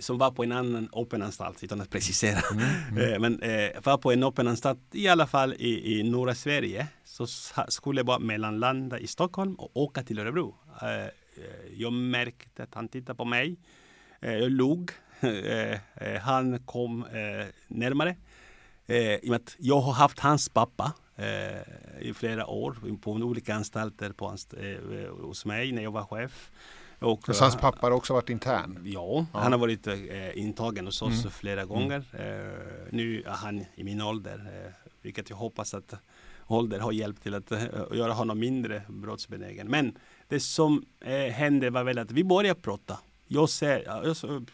som 0.00 0.18
var 0.18 0.30
på 0.30 0.42
en 0.44 0.52
annan 0.52 0.88
öppenanstalt, 0.96 1.64
utan 1.64 1.80
att 1.80 1.90
precisera. 1.90 2.38
Eh, 2.98 3.18
Men 3.20 3.42
eh, 3.42 3.70
var 3.84 3.98
på 3.98 4.12
en 4.12 4.22
öppenanstalt, 4.22 4.78
i 4.92 5.08
alla 5.08 5.26
fall 5.26 5.54
i, 5.58 5.98
i 5.98 6.02
norra 6.02 6.34
Sverige. 6.34 6.86
Så 7.04 7.26
skulle 7.68 7.98
jag 7.98 8.06
bara 8.06 8.18
mellanlanda 8.18 8.98
i 8.98 9.06
Stockholm 9.06 9.54
och 9.54 9.70
åka 9.76 10.02
till 10.02 10.18
Örebro. 10.18 10.54
Eh, 10.82 10.88
eh, 11.04 11.08
Jag 11.76 11.92
märkte 11.92 12.62
att 12.62 12.74
han 12.74 12.88
tittade 12.88 13.16
på 13.16 13.24
mig. 13.24 13.56
Eh, 14.20 14.32
Jag 14.34 14.50
log. 14.52 14.90
Eh, 15.20 15.72
eh, 15.94 16.20
Han 16.20 16.58
kom 16.58 17.04
eh, 17.04 17.46
närmare. 17.68 18.16
Eh, 18.86 18.96
I 19.14 19.20
och 19.22 19.28
med 19.28 19.36
att 19.36 19.56
jag 19.58 19.80
har 19.80 19.92
haft 19.92 20.18
hans 20.18 20.48
pappa 20.48 20.92
eh, 21.16 21.62
i 22.08 22.14
flera 22.14 22.46
år 22.46 22.76
på 23.02 23.12
olika 23.12 23.54
anstalter 23.54 24.12
på 24.12 24.28
anst 24.28 24.54
eh, 24.54 25.10
hos 25.20 25.44
mig 25.44 25.72
när 25.72 25.82
jag 25.82 25.90
var 25.90 26.04
chef. 26.04 26.50
Och, 27.00 27.20
Så 27.36 27.44
hans 27.44 27.54
eh, 27.54 27.60
pappa 27.60 27.86
har 27.86 27.90
också 27.90 28.12
varit 28.12 28.30
intern? 28.30 28.78
Ja, 28.84 29.26
Ja. 29.32 29.40
han 29.40 29.52
har 29.52 29.58
varit 29.58 29.86
eh, 29.86 30.38
intagen 30.38 30.86
hos 30.86 31.02
oss 31.02 31.18
Mm. 31.20 31.30
flera 31.30 31.64
gånger. 31.64 32.04
Eh, 32.12 32.88
nu 32.92 33.22
är 33.22 33.30
han 33.30 33.64
i 33.74 33.84
min 33.84 34.00
ålder, 34.00 34.64
eh, 34.66 34.72
vilket 35.02 35.30
jag 35.30 35.36
hoppas 35.36 35.74
att 35.74 35.94
ålder 36.46 36.80
har 36.80 36.92
hjälpt 36.92 37.22
till 37.22 37.34
att 37.34 37.52
eh, 37.52 37.62
göra 37.92 38.12
honom 38.12 38.38
mindre 38.38 38.82
brottsbenägen. 38.88 39.68
Men 39.68 39.98
det 40.28 40.40
som 40.40 40.84
eh, 41.00 41.12
hände 41.32 41.70
var 41.70 41.84
väl 41.84 41.98
att 41.98 42.10
vi 42.10 42.24
började 42.24 42.60
prata. 42.60 42.98
Jag 43.26 43.48
ser, 43.50 43.82
ja, 43.86 44.04
jag, 44.04 44.16
så, 44.16 44.44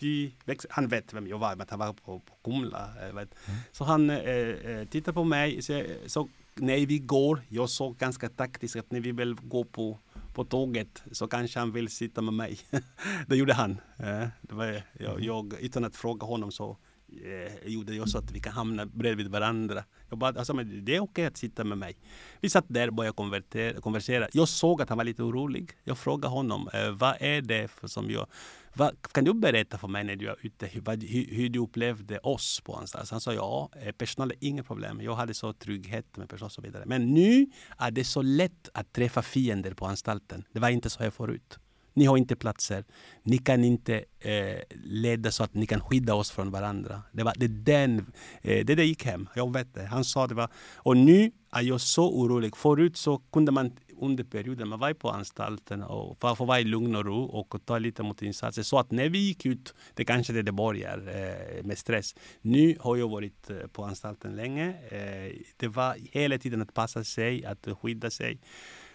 vi, 0.00 0.34
han 0.70 0.88
vet 0.88 1.12
vem 1.14 1.26
jag 1.26 1.38
var, 1.38 1.56
men 1.56 1.66
han 1.70 1.78
var 1.78 1.92
på, 1.92 2.20
på 2.20 2.34
Kumla. 2.44 2.90
vet. 3.14 3.34
Så 3.72 3.84
han 3.84 4.10
eh, 4.10 4.84
tittar 4.90 5.12
på 5.12 5.24
mig, 5.24 5.62
så, 5.62 5.82
så 6.06 6.28
när 6.54 6.86
vi 6.86 6.98
går, 6.98 7.42
jag 7.48 7.70
såg 7.70 7.96
ganska 7.96 8.28
taktiskt 8.28 8.76
att 8.76 8.90
när 8.90 9.00
vi 9.00 9.12
väl 9.12 9.34
går 9.34 9.64
på 9.64 9.98
på 10.34 10.44
tåget 10.44 11.02
så 11.12 11.26
kanske 11.26 11.58
han 11.58 11.72
vill 11.72 11.88
sitta 11.88 12.22
med 12.22 12.34
mig. 12.34 12.58
det 13.26 13.36
gjorde 13.36 13.54
han. 13.54 13.70
Eh, 13.98 14.28
Det 14.40 14.54
var, 14.54 14.82
jag, 14.92 15.20
jag, 15.20 15.54
utan 15.60 15.84
att 15.84 15.96
fråga 15.96 16.26
honom 16.26 16.52
så 16.52 16.76
eh, 17.24 17.68
gjorde 17.72 17.94
jag 17.94 18.08
så 18.08 18.18
att 18.18 18.30
vi 18.30 18.40
kan 18.40 18.52
hamna 18.52 18.86
bredvid 18.86 19.28
varandra. 19.28 19.84
Jag 20.08 20.18
bara, 20.18 20.38
alltså, 20.38 20.54
men 20.54 20.84
det 20.84 20.96
är 20.96 21.00
okej 21.00 21.26
att 21.26 21.36
sitta 21.36 21.64
med 21.64 21.78
mig. 21.78 21.96
Vi 22.40 22.50
satt 22.50 22.64
där 22.68 22.88
och 22.88 22.94
började 22.94 23.80
konversera. 23.80 24.28
Jag 24.32 24.48
såg 24.48 24.82
att 24.82 24.88
han 24.88 24.98
var 24.98 25.04
lite 25.04 25.22
orolig. 25.22 25.70
Jag 25.84 25.98
frågade 25.98 26.28
honom, 26.28 26.68
eh, 26.72 26.90
vad 26.90 27.16
är 27.20 27.42
det 27.42 27.68
för 27.68 27.88
som 27.88 28.10
jag... 28.10 28.26
Vad, 28.74 29.12
kan 29.12 29.24
du 29.24 29.34
berätta 29.34 29.78
för 29.78 29.88
mig 29.88 30.04
när 30.04 30.16
du 30.16 30.28
är 30.28 30.36
ute 30.42 30.66
hur, 30.66 30.80
vad, 30.80 31.02
hur, 31.02 31.26
hur 31.30 31.48
du 31.48 31.58
upplevde 31.58 32.18
oss 32.18 32.60
på 32.64 32.76
anstalten? 32.76 33.08
Han 33.10 33.20
sa 33.20 33.32
ja, 33.34 33.70
eh, 33.82 33.92
personal 33.92 34.30
är 34.30 34.36
inga 34.40 34.62
problem. 34.62 35.00
Jag 35.00 35.14
hade 35.14 35.34
så 35.34 35.52
trygghet 35.52 36.16
med 36.16 36.28
personal 36.28 36.46
och 36.46 36.52
så 36.52 36.62
vidare. 36.62 36.84
Men 36.86 37.06
nu 37.14 37.46
är 37.78 37.90
det 37.90 38.04
så 38.04 38.22
lätt 38.22 38.68
att 38.74 38.92
träffa 38.92 39.22
fiender 39.22 39.74
på 39.74 39.86
anstalten. 39.86 40.44
Det 40.52 40.60
var 40.60 40.68
inte 40.68 40.90
så 40.90 41.02
här 41.02 41.10
förut. 41.10 41.58
Ni 41.94 42.04
har 42.04 42.16
inte 42.16 42.36
platser. 42.36 42.84
Ni 43.22 43.38
kan 43.38 43.64
inte 43.64 44.04
eh, 44.18 44.58
leda 44.84 45.30
så 45.30 45.44
att 45.44 45.54
ni 45.54 45.66
kan 45.66 45.80
skydda 45.80 46.14
oss 46.14 46.30
från 46.30 46.50
varandra. 46.50 47.02
Det 47.12 47.22
var 47.22 47.34
det 47.36 47.48
den, 47.48 47.98
eh, 48.42 48.64
det, 48.64 48.74
det 48.74 48.84
gick 48.84 49.04
hem. 49.04 49.28
Jag 49.34 49.52
vet 49.52 49.74
det. 49.74 49.86
Han 49.86 50.04
sa 50.04 50.26
det 50.26 50.34
var, 50.34 50.48
och 50.76 50.96
nu 50.96 51.30
är 51.52 51.62
jag 51.62 51.80
så 51.80 52.10
orolig. 52.10 52.56
Förut 52.56 52.96
så 52.96 53.18
kunde 53.18 53.52
man 53.52 53.70
under 54.02 54.24
perioden 54.24 54.68
man 54.68 54.78
var 54.78 54.94
på 54.94 55.10
anstalten 55.10 55.82
och 55.82 56.20
för 56.20 56.32
att 56.32 56.38
få 56.38 56.44
vara 56.44 56.60
i 56.60 56.64
lugn 56.64 56.96
och 56.96 57.04
ro 57.04 57.24
och 57.24 57.64
ta 57.64 57.78
lite 57.78 58.02
mot 58.02 58.22
insatser. 58.22 58.62
Så 58.62 58.78
att 58.78 58.90
när 58.90 59.08
vi 59.08 59.18
gick 59.18 59.46
ut, 59.46 59.74
det 59.94 60.04
kanske 60.04 60.32
det, 60.32 60.42
det 60.42 60.52
börjar 60.52 60.98
eh, 60.98 61.64
med 61.64 61.78
stress. 61.78 62.14
Nu 62.40 62.76
har 62.80 62.96
jag 62.96 63.08
varit 63.08 63.50
eh, 63.50 63.56
på 63.56 63.84
anstalten 63.84 64.36
länge. 64.36 64.68
Eh, 64.68 65.32
det 65.56 65.68
var 65.68 65.96
hela 66.12 66.38
tiden 66.38 66.62
att 66.62 66.74
passa 66.74 67.04
sig, 67.04 67.44
att 67.44 67.68
skydda 67.82 68.10
sig 68.10 68.38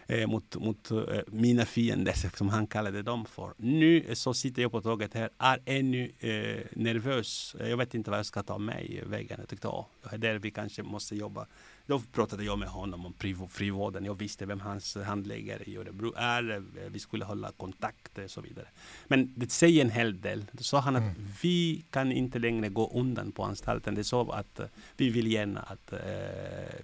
eh, 0.07 0.27
mot, 0.27 0.55
mot 0.55 0.91
eh, 0.91 0.97
mina 1.27 1.65
fiender, 1.65 2.37
som 2.37 2.49
han 2.49 2.67
kallade 2.67 3.01
dem 3.01 3.25
för. 3.25 3.53
Nu 3.57 4.15
så 4.15 4.33
sitter 4.33 4.61
jag 4.61 4.71
på 4.71 4.81
tåget 4.81 5.13
här, 5.13 5.29
är 5.37 5.59
ännu 5.65 6.11
eh, 6.19 6.65
nervös. 6.71 7.55
Jag 7.59 7.77
vet 7.77 7.93
inte 7.93 8.09
vad 8.09 8.19
jag 8.19 8.25
ska 8.25 8.43
ta 8.43 8.57
med 8.57 8.85
i 8.85 9.01
vägen. 9.05 9.37
Jag 9.39 9.49
tyckte, 9.49 9.67
ja, 9.67 9.87
det 10.03 10.15
är 10.15 10.17
där 10.17 10.39
vi 10.39 10.51
kanske 10.51 10.83
måste 10.83 11.15
jobba. 11.15 11.47
Då 11.87 11.99
pratade 11.99 12.43
jag 12.43 12.59
med 12.59 12.69
honom 12.69 13.05
om 13.05 13.13
frivården. 13.49 14.05
Jag 14.05 14.15
visste 14.19 14.45
vem 14.45 14.59
hans 14.59 14.95
handläggare 14.95 15.63
i 15.63 15.77
Örebro 15.77 16.13
är. 16.17 16.63
Vi 16.89 16.99
skulle 16.99 17.25
hålla 17.25 17.51
kontakt 17.51 18.17
och 18.17 18.31
så 18.31 18.41
vidare. 18.41 18.67
Men 19.07 19.33
det 19.35 19.51
säger 19.51 19.81
en 19.85 19.91
hel 19.91 20.21
del. 20.21 20.45
Då 20.51 20.63
sa 20.63 20.79
han 20.79 20.95
att 20.95 21.13
vi 21.41 21.85
kan 21.89 22.11
inte 22.11 22.39
längre 22.39 22.69
gå 22.69 22.91
undan 22.93 23.31
på 23.31 23.43
anstalten. 23.43 23.95
Det 23.95 24.01
är 24.01 24.03
så 24.03 24.31
att 24.31 24.59
eh, 24.59 24.65
vi 24.97 25.09
vill 25.09 25.31
gärna 25.31 25.59
att 25.59 25.93
eh, 25.93 25.99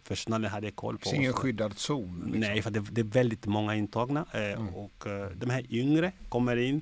personalen 0.08 0.52
hade 0.52 0.72
koll 0.72 0.98
på 0.98 1.04
finns 1.04 1.16
ingen 1.16 1.32
oss. 1.34 1.38
skyddad 1.39 1.74
zon? 1.78 2.22
Liksom. 2.26 2.39
Nej, 2.39 2.62
för 2.62 2.72
det, 2.72 2.80
det 2.92 3.02
är 3.02 3.06
väldigt 3.06 3.46
många 3.46 3.76
intagna 3.76 4.26
eh, 4.34 4.44
Mm. 4.54 4.76
och 4.76 5.08
eh, 5.08 5.30
de 5.36 5.50
här 5.50 5.66
yngre 5.70 6.12
kommer 6.30 6.58
in 6.58 6.82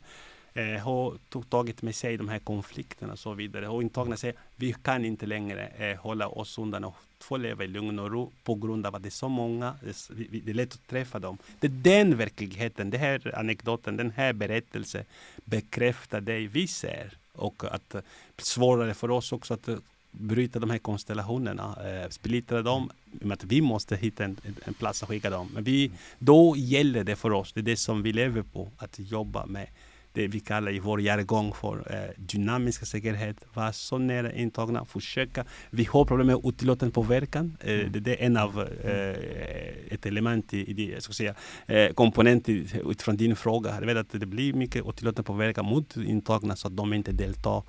eh, 0.53 0.65
har 0.83 1.17
tagit 1.49 1.81
med 1.81 1.95
sig 1.95 2.17
de 2.17 2.29
här 2.29 2.39
konflikterna 2.39 3.13
och 3.13 3.19
så 3.19 3.33
vidare. 3.33 3.67
Och 3.67 3.81
intagna 3.83 4.17
säger 4.17 4.35
vi 4.55 4.73
kan 4.83 5.05
inte 5.05 5.25
längre 5.25 5.67
eh, 5.67 5.97
hålla 5.97 6.27
oss 6.27 6.57
undan 6.57 6.83
och 6.83 6.95
få 7.19 7.37
leva 7.37 7.63
i 7.63 7.67
lugn 7.67 7.99
och 7.99 8.11
ro 8.11 8.31
på 8.43 8.55
grund 8.55 8.85
av 8.85 8.95
att 8.95 9.03
det 9.03 9.09
är 9.09 9.11
så 9.11 9.29
många. 9.29 9.75
Det 9.83 9.89
är, 9.89 10.41
det 10.45 10.51
är 10.51 10.53
lätt 10.53 10.73
att 10.73 10.87
träffa 10.87 11.19
dem. 11.19 11.37
Det 11.59 11.67
är 11.67 11.71
den 11.71 12.17
verkligheten, 12.17 12.89
den 12.89 12.99
här 13.01 13.35
anekdoten, 13.39 13.97
den 13.97 14.11
här 14.11 14.33
berättelsen 14.33 15.03
bekräftar 15.45 16.21
det 16.21 16.47
vi 16.47 16.67
ser. 16.67 17.17
Och 17.33 17.63
att 17.75 17.95
eh, 17.95 18.01
svårare 18.37 18.93
för 18.93 19.11
oss 19.11 19.31
också 19.31 19.53
att 19.53 19.67
eh, 19.67 19.75
bryta 20.11 20.59
de 20.59 20.69
här 20.69 20.77
konstellationerna, 20.77 21.77
eh, 22.03 22.09
splittra 22.09 22.61
dem, 22.61 22.91
i 23.13 23.23
och 23.23 23.27
med 23.27 23.35
att 23.35 23.43
vi 23.43 23.61
måste 23.61 23.95
hitta 23.95 24.23
en, 24.23 24.37
en- 24.43 24.55
en 24.63 24.73
plats 24.73 25.03
att 25.03 25.09
skicka 25.09 25.29
dem. 25.29 25.49
Men 25.53 25.63
vi, 25.63 25.91
då 26.19 26.55
gäller 26.57 27.03
det 27.03 27.15
för 27.15 27.31
oss, 27.31 27.53
det 27.53 27.59
är 27.59 27.63
det 27.63 27.77
som 27.77 28.03
vi 28.03 28.13
lever 28.13 28.41
på, 28.41 28.71
att 28.77 28.99
jobba 28.99 29.45
med 29.45 29.67
det 30.13 30.27
vi 30.27 30.39
kallar 30.39 30.71
i 30.71 30.79
vår 30.79 31.01
jargong 31.01 31.53
för 31.53 31.93
eh, 31.93 32.09
dynamiska 32.17 32.85
säkerhet. 32.85 33.37
Vara 33.53 33.73
så 33.73 33.97
nära 33.97 34.33
intagna, 34.33 34.85
försöka. 34.85 35.45
Vi 35.69 35.83
har 35.83 36.05
problem 36.05 36.27
med 36.27 36.35
otillåten 36.35 36.91
påverkan. 36.91 37.57
Eh, 37.59 37.79
mm. 37.79 37.91
det, 37.91 37.99
det, 37.99 38.21
är 38.21 38.25
en 38.25 38.37
av 38.37 38.59
eh, 38.83 39.93
ett 39.93 40.05
element 40.05 40.53
i, 40.53 40.69
i 40.69 40.73
det, 40.73 41.03
ska 41.03 41.13
säga, 41.13 41.35
eh, 41.67 41.93
komponent 41.93 42.49
utifrån 42.49 43.17
din 43.17 43.35
fråga. 43.35 43.75
Jag 43.79 43.85
vet 43.85 43.97
att 43.97 44.19
det 44.19 44.25
blir 44.25 44.53
mycket 44.53 44.83
otillåten 44.83 45.23
påverkan 45.23 45.65
mot 45.65 45.97
intagna 45.97 46.55
så 46.55 46.67
att 46.67 46.77
de 46.77 46.93
inte 46.93 47.11
deltar 47.11 47.63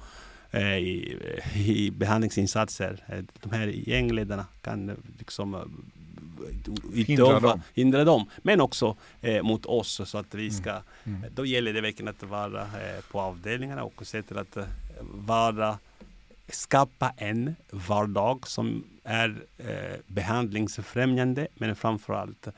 i, 0.78 1.16
i 1.54 1.90
behandlingsinsatser. 1.90 3.04
Eh, 3.06 3.24
de 3.42 3.52
här 3.52 3.66
gängledarna 3.66 4.46
kan 4.60 4.96
liksom 5.18 5.56
hindra 6.94 7.40
dem. 7.40 7.62
hindra 7.74 8.04
dem. 8.04 8.26
Men 8.42 8.60
också 8.60 8.96
eh, 9.20 9.42
mot 9.42 9.66
oss 9.66 10.00
så 10.04 10.18
att 10.18 10.34
vi 10.34 10.50
ska, 10.50 10.70
mm. 10.70 10.82
Mm. 11.04 11.30
då 11.34 11.46
gäller 11.46 11.72
det 11.72 11.80
verkligen 11.80 12.08
att 12.08 12.22
vara 12.22 12.62
eh, 12.62 13.04
på 13.10 13.20
avdelningarna 13.20 13.84
och 13.84 14.06
se 14.06 14.22
till 14.22 14.38
att 14.38 14.56
eh, 14.56 14.64
vara 15.00 15.78
skapa 16.48 17.12
en 17.16 17.56
vardag 17.70 18.48
som 18.48 18.84
är 19.04 19.36
eh, 19.58 19.98
behandlingsfrämjande 20.06 21.48
men 21.54 21.76
framförallt 21.76 22.48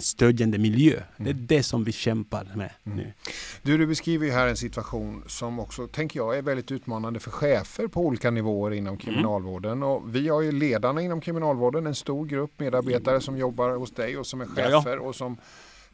stödjande 0.00 0.58
miljö. 0.58 1.02
Det 1.16 1.30
är 1.30 1.34
mm. 1.34 1.46
det 1.46 1.62
som 1.62 1.84
vi 1.84 1.92
kämpar 1.92 2.44
med 2.54 2.70
mm. 2.84 2.98
nu. 2.98 3.12
Du, 3.62 3.78
du 3.78 3.86
beskriver 3.86 4.26
ju 4.26 4.32
här 4.32 4.46
en 4.46 4.56
situation 4.56 5.24
som 5.26 5.58
också, 5.58 5.86
tänker 5.86 6.20
jag, 6.20 6.38
är 6.38 6.42
väldigt 6.42 6.72
utmanande 6.72 7.20
för 7.20 7.30
chefer 7.30 7.86
på 7.86 8.00
olika 8.00 8.30
nivåer 8.30 8.70
inom 8.70 8.94
mm. 8.94 8.98
kriminalvården. 8.98 9.72
Mm. 9.72 9.88
Och 9.88 10.14
vi 10.14 10.28
har 10.28 10.42
ju 10.42 10.52
ledarna 10.52 11.02
inom 11.02 11.20
kriminalvården, 11.20 11.86
en 11.86 11.94
stor 11.94 12.26
grupp 12.26 12.60
medarbetare 12.60 13.20
som 13.20 13.38
jobbar 13.38 13.70
hos 13.70 13.90
dig 13.90 14.16
och 14.16 14.26
som 14.26 14.40
är 14.40 14.46
chefer 14.46 14.70
ja, 14.70 14.84
ja. 14.86 15.00
och 15.00 15.14
som, 15.14 15.36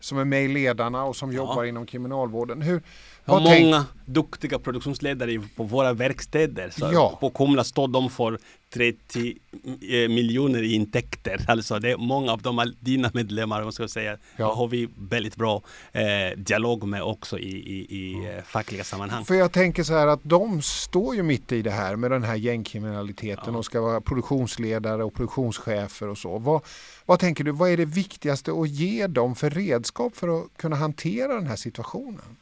som 0.00 0.18
är 0.18 0.24
med 0.24 0.44
i 0.44 0.48
ledarna 0.48 1.04
och 1.04 1.16
som 1.16 1.32
ja. 1.32 1.36
jobbar 1.36 1.64
inom 1.64 1.86
kriminalvården. 1.86 2.62
Hur, 2.62 2.82
har 3.24 3.40
många 3.40 3.86
duktiga 4.04 4.58
produktionsledare 4.58 5.42
på 5.56 5.62
våra 5.62 5.92
verkstäder. 5.92 6.70
Så 6.70 6.90
ja. 6.92 7.18
På 7.20 7.30
Kumla 7.30 7.64
står 7.64 7.88
de 7.88 8.10
för 8.10 8.38
30 8.74 9.36
eh, 9.64 10.08
miljoner 10.08 10.62
i 10.62 10.74
intäkter. 10.74 11.44
Alltså 11.48 11.78
det 11.78 11.90
är 11.90 11.96
många 11.96 12.32
av 12.32 12.42
dem, 12.42 12.74
dina 12.80 13.10
medlemmar, 13.14 13.62
man 13.62 13.72
ska 13.72 13.88
säga, 13.88 14.16
ja. 14.36 14.54
har 14.54 14.68
vi 14.68 14.88
väldigt 14.96 15.36
bra 15.36 15.62
eh, 15.92 16.38
dialog 16.38 16.88
med 16.88 17.02
också 17.02 17.38
i, 17.38 17.56
i, 17.56 17.86
i 17.90 18.14
mm. 18.14 18.42
fackliga 18.44 18.84
sammanhang. 18.84 19.24
För 19.24 19.34
jag 19.34 19.52
tänker 19.52 19.82
så 19.82 19.92
här 19.92 20.06
att 20.06 20.20
de 20.22 20.62
står 20.62 21.16
ju 21.16 21.22
mitt 21.22 21.52
i 21.52 21.62
det 21.62 21.70
här 21.70 21.96
med 21.96 22.10
den 22.10 22.24
här 22.24 22.34
gängkriminaliteten 22.34 23.52
ja. 23.52 23.58
och 23.58 23.64
ska 23.64 23.80
vara 23.80 24.00
produktionsledare 24.00 25.04
och 25.04 25.14
produktionschefer 25.14 26.08
och 26.08 26.18
så. 26.18 26.38
Vad, 26.38 26.62
vad 27.06 27.18
tänker 27.18 27.44
du, 27.44 27.52
vad 27.52 27.70
är 27.70 27.76
det 27.76 27.84
viktigaste 27.84 28.52
att 28.52 28.68
ge 28.68 29.06
dem 29.06 29.34
för 29.34 29.50
redskap 29.50 30.16
för 30.16 30.40
att 30.40 30.46
kunna 30.56 30.76
hantera 30.76 31.34
den 31.34 31.46
här 31.46 31.56
situationen? 31.56 32.36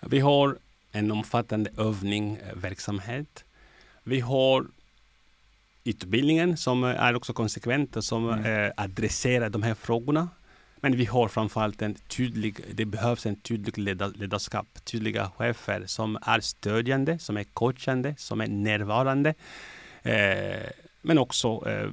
Vi 0.00 0.18
har 0.20 0.58
en 0.92 1.10
omfattande 1.10 1.70
övningsverksamhet. 1.78 3.44
Vi 4.02 4.20
har 4.20 4.66
utbildningen 5.84 6.56
som 6.56 6.84
är 6.84 7.14
också 7.14 7.32
konsekvent 7.32 7.96
och 7.96 8.04
som 8.04 8.30
mm. 8.30 8.64
eh, 8.64 8.72
adresserar 8.76 9.50
de 9.50 9.62
här 9.62 9.74
frågorna. 9.74 10.28
Men 10.76 10.96
vi 10.96 11.04
har 11.04 11.28
framförallt 11.28 11.82
en 11.82 11.94
tydlig, 11.94 12.60
det 12.74 12.84
behövs 12.84 13.26
en 13.26 13.40
tydlig 13.40 13.78
ledarskap, 13.78 14.84
tydliga 14.84 15.30
chefer 15.36 15.82
som 15.86 16.18
är 16.22 16.40
stödjande, 16.40 17.18
som 17.18 17.36
är 17.36 17.44
coachande, 17.44 18.14
som 18.18 18.40
är 18.40 18.46
närvarande. 18.46 19.34
Eh, 20.02 20.70
men 21.02 21.18
också 21.18 21.68
eh, 21.68 21.90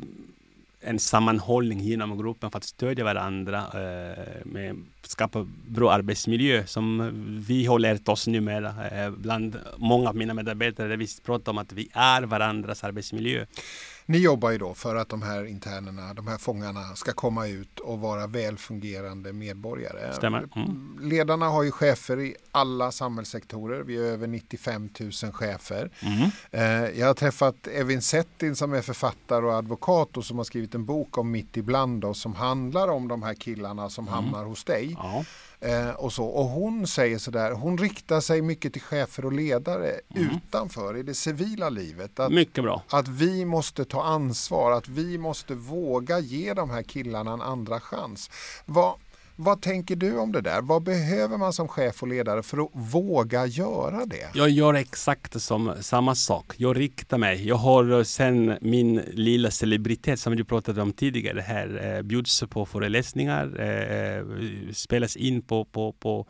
en 0.84 1.00
sammanhållning 1.00 1.82
inom 1.82 2.18
gruppen 2.18 2.52
för 2.52 2.58
att 2.58 2.64
stödja 2.64 3.04
varandra 3.04 3.58
eh, 3.58 4.46
med 4.46 4.86
skapa 5.02 5.48
bra 5.68 5.92
arbetsmiljö 5.92 6.66
som 6.66 7.12
vi 7.48 7.66
har 7.66 7.80
lärt 7.80 8.10
oss 8.10 8.28
numera. 8.28 8.90
Eh, 8.92 9.12
bland 9.12 9.60
många 9.78 10.10
av 10.10 10.16
mina 10.16 10.34
medarbetare 10.34 10.96
vi 10.96 11.08
pratar 11.26 11.52
om 11.52 11.58
att 11.58 11.74
vi 11.74 11.90
är 11.94 12.22
varandras 12.22 12.84
arbetsmiljö. 12.84 13.46
Ni 14.06 14.18
jobbar 14.18 14.52
ju 14.52 14.58
då 14.58 14.74
för 14.74 14.96
att 14.96 15.10
de 15.10 15.22
här 15.22 15.46
internerna, 15.46 16.14
de 16.14 16.28
här 16.28 16.38
fångarna 16.38 16.96
ska 16.96 17.14
komma 17.14 17.48
ut 17.48 17.80
och 17.80 18.00
vara 18.00 18.28
välfungerande 18.28 19.34
medborgare. 19.34 20.14
Stämmer. 20.14 20.48
Mm. 20.56 20.98
Ledarna 21.02 21.46
har 21.46 21.64
ju 21.64 21.72
chefer 21.72 22.20
i 22.20 22.36
alla 22.52 22.92
samhällssektorer. 22.92 23.84
Vi 23.84 23.98
är 23.98 24.02
över 24.02 24.28
95 24.28 24.90
000 25.00 25.12
chefer. 25.12 25.92
Mm. 26.02 26.30
Eh, 26.52 27.00
jag 27.00 27.08
har 27.08 27.14
träffat 27.14 27.68
Evin 27.68 28.02
Settin 28.02 28.56
som 28.56 28.74
är 28.74 28.82
författare 28.82 29.46
och 29.46 29.54
advokat 29.54 30.18
och 30.18 30.26
som 30.26 30.38
har 30.38 30.46
skrivit 30.46 30.76
en 30.76 30.86
bok 30.86 31.18
om 31.18 31.32
Mitt 31.32 31.58
ibland 31.58 32.06
oss 32.06 32.20
som 32.20 32.36
handlar 32.36 32.88
om 32.88 33.08
de 33.08 33.24
här 33.24 33.34
killarna 33.34 33.90
som 33.90 34.08
mm. 34.08 34.14
hamnar 34.14 34.46
hos 34.46 34.64
dig. 34.64 34.98
Ja. 34.98 35.26
Eh, 35.64 35.90
och, 35.90 36.14
så. 36.14 36.26
och 36.26 36.46
hon 36.46 36.88
säger 36.88 37.18
sådär, 37.18 37.52
hon 37.52 37.78
riktar 37.78 38.20
sig 38.20 38.42
mycket 38.42 38.74
till 38.74 38.82
chefer 38.82 39.26
och 39.26 39.34
ledare 39.34 40.00
mm. 40.16 40.30
utanför 40.36 40.98
i 40.98 41.04
det 41.04 41.14
civila 41.14 41.70
livet. 41.70 42.20
Att, 42.20 42.32
mycket 42.32 42.64
bra. 42.64 42.84
Att 42.90 43.08
vi 43.08 43.46
måste 43.46 43.86
ta 43.86 44.04
ansvar, 44.04 44.72
att 44.72 44.88
vi 44.88 45.18
måste 45.18 45.56
våga 45.56 46.20
ge 46.20 46.54
de 46.54 46.70
här 46.70 46.84
killarna 46.84 47.34
en 47.34 47.42
andra 47.42 47.80
chans. 47.80 48.30
Vad, 48.66 48.96
vad 49.36 49.62
tänker 49.62 49.96
du 49.96 50.18
om 50.18 50.32
det 50.32 50.42
där? 50.42 50.62
Vad 50.62 50.84
behöver 50.84 51.38
man 51.38 51.54
som 51.54 51.68
chef 51.68 52.02
och 52.04 52.08
ledare 52.08 52.44
för 52.44 52.58
att 52.58 52.70
våga 52.74 53.46
göra 53.46 54.06
det? 54.06 54.30
Jag 54.34 54.50
gör 54.50 54.74
exakt 54.74 55.42
som, 55.42 55.74
samma 55.82 56.16
sak. 56.16 56.54
Jag 56.58 56.80
riktar 56.80 57.18
mig. 57.18 57.48
Jag 57.48 57.56
har 57.56 57.92
eh, 57.92 58.04
sen 58.04 58.58
min 58.62 59.02
lilla 59.14 59.52
celebritet 59.52 60.20
som 60.20 60.36
du 60.36 60.44
pratade 60.44 60.82
om 60.82 60.94
tidigare 60.94 61.42
här 61.42 61.96
eh, 61.96 62.02
bjuds 62.02 62.44
på 62.50 62.66
föreläsningar, 62.66 63.56
eh, 63.60 64.18
eh, 64.18 64.26
spelas 64.74 65.16
in 65.16 65.42
på, 65.42 65.66
på, 65.66 65.92
på 65.92 66.28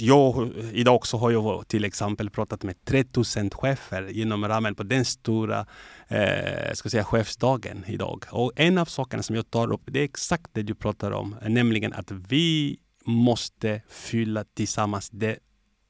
jag, 0.00 0.50
idag 0.72 0.94
också 0.94 1.16
har 1.16 1.30
jag 1.30 1.68
till 1.68 1.84
exempel 1.84 2.30
pratat 2.30 2.62
med 2.62 2.84
3000 2.84 3.50
chefer 3.50 4.18
inom 4.18 4.48
ramen 4.48 4.74
på 4.74 4.82
den 4.82 5.04
stora 5.04 5.66
eh, 6.08 6.72
ska 6.74 6.90
säga, 6.90 7.04
chefsdagen 7.04 7.84
idag. 7.86 8.24
Och 8.30 8.52
en 8.56 8.78
av 8.78 8.84
sakerna 8.84 9.22
som 9.22 9.36
jag 9.36 9.50
tar 9.50 9.72
upp 9.72 9.82
det 9.86 10.00
är 10.00 10.04
exakt 10.04 10.50
det 10.52 10.62
du 10.62 10.74
pratar 10.74 11.10
om, 11.10 11.36
nämligen 11.48 11.92
att 11.92 12.10
vi 12.10 12.78
måste 13.04 13.82
fylla 13.88 14.44
tillsammans 14.44 15.10
det 15.10 15.38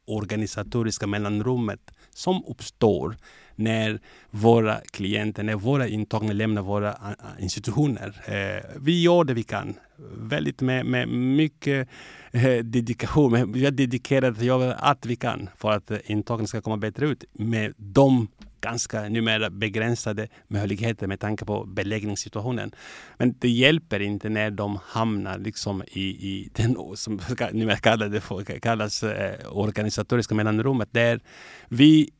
organisatoriska 0.06 1.06
mellanrummet 1.06 1.90
som 2.10 2.44
uppstår 2.46 3.16
när 3.58 4.00
våra 4.30 4.80
klienter, 4.90 5.42
när 5.42 5.54
våra 5.54 5.88
intagna 5.88 6.32
lämnar 6.32 6.62
våra 6.62 6.88
eh, 6.88 7.42
institutioner. 7.42 8.14
Eh, 8.26 8.80
vi 8.80 9.02
gör 9.02 9.24
det 9.24 9.34
vi 9.34 9.42
kan. 9.42 9.74
Väldigt 10.16 10.60
med, 10.60 10.86
med 10.86 11.08
mycket 11.08 11.88
eh, 12.32 12.58
dedikation. 12.64 13.52
Vi 13.52 13.64
har 13.64 13.70
dedikerat 13.70 14.38
att 14.38 14.44
göra 14.44 14.74
allt 14.74 15.06
vi 15.06 15.16
kan 15.16 15.48
för 15.56 15.72
att 15.72 15.90
intagna 16.04 16.46
ska 16.46 16.60
komma 16.60 16.76
bättre 16.76 17.06
ut 17.06 17.24
med 17.32 17.74
de 17.76 18.28
ganska 18.60 19.08
numera 19.08 19.50
begränsade 19.50 20.28
möjligheter 20.48 21.06
med 21.06 21.20
tanke 21.20 21.44
på 21.44 21.64
beläggningssituationen. 21.64 22.72
Men 23.18 23.34
det 23.38 23.48
hjälper 23.48 24.00
inte 24.00 24.28
när 24.28 24.50
de 24.50 24.78
hamnar 24.84 25.38
liksom 25.38 25.82
i, 25.86 26.02
i 26.02 26.50
den 26.52 26.76
som 26.94 27.20
numera 27.52 27.76
kallas, 27.76 28.24
kallas 28.62 29.02
eh, 29.02 29.56
organisatoriska 29.56 30.34
mellanrummet 30.34 30.88
där 30.92 31.20
vi 31.68 32.10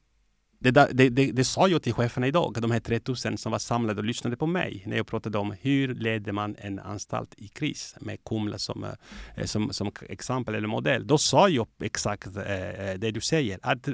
det, 0.60 0.70
det, 0.70 1.08
det, 1.08 1.32
det, 1.32 1.44
sa 1.44 1.68
jag 1.68 1.82
till 1.82 1.92
cheferna 1.92 2.26
idag, 2.26 2.56
de 2.60 2.70
här 2.70 2.80
3000 2.80 3.38
som 3.38 3.52
var 3.52 3.58
samlade 3.58 4.00
och 4.00 4.04
lyssnade 4.04 4.36
på 4.36 4.46
mig 4.46 4.82
när 4.86 4.96
jag 4.96 5.06
pratade 5.06 5.38
om 5.38 5.54
hur 5.60 5.94
leder 5.94 6.32
man 6.32 6.56
en 6.58 6.78
anstalt 6.78 7.34
i 7.36 7.48
kris 7.48 7.96
med 8.00 8.24
Kumla 8.24 8.58
som, 8.58 8.84
eh, 8.84 9.44
som, 9.44 9.72
som 9.72 9.92
exempel 10.08 10.54
eller 10.54 10.68
modell. 10.68 11.06
Då 11.06 11.18
sa 11.18 11.48
jag 11.48 11.66
exakt 11.82 12.36
eh, 12.36 12.42
eh, 12.42 12.98
det 12.98 13.10
du 13.10 13.20
säger, 13.20 13.58
att 13.62 13.88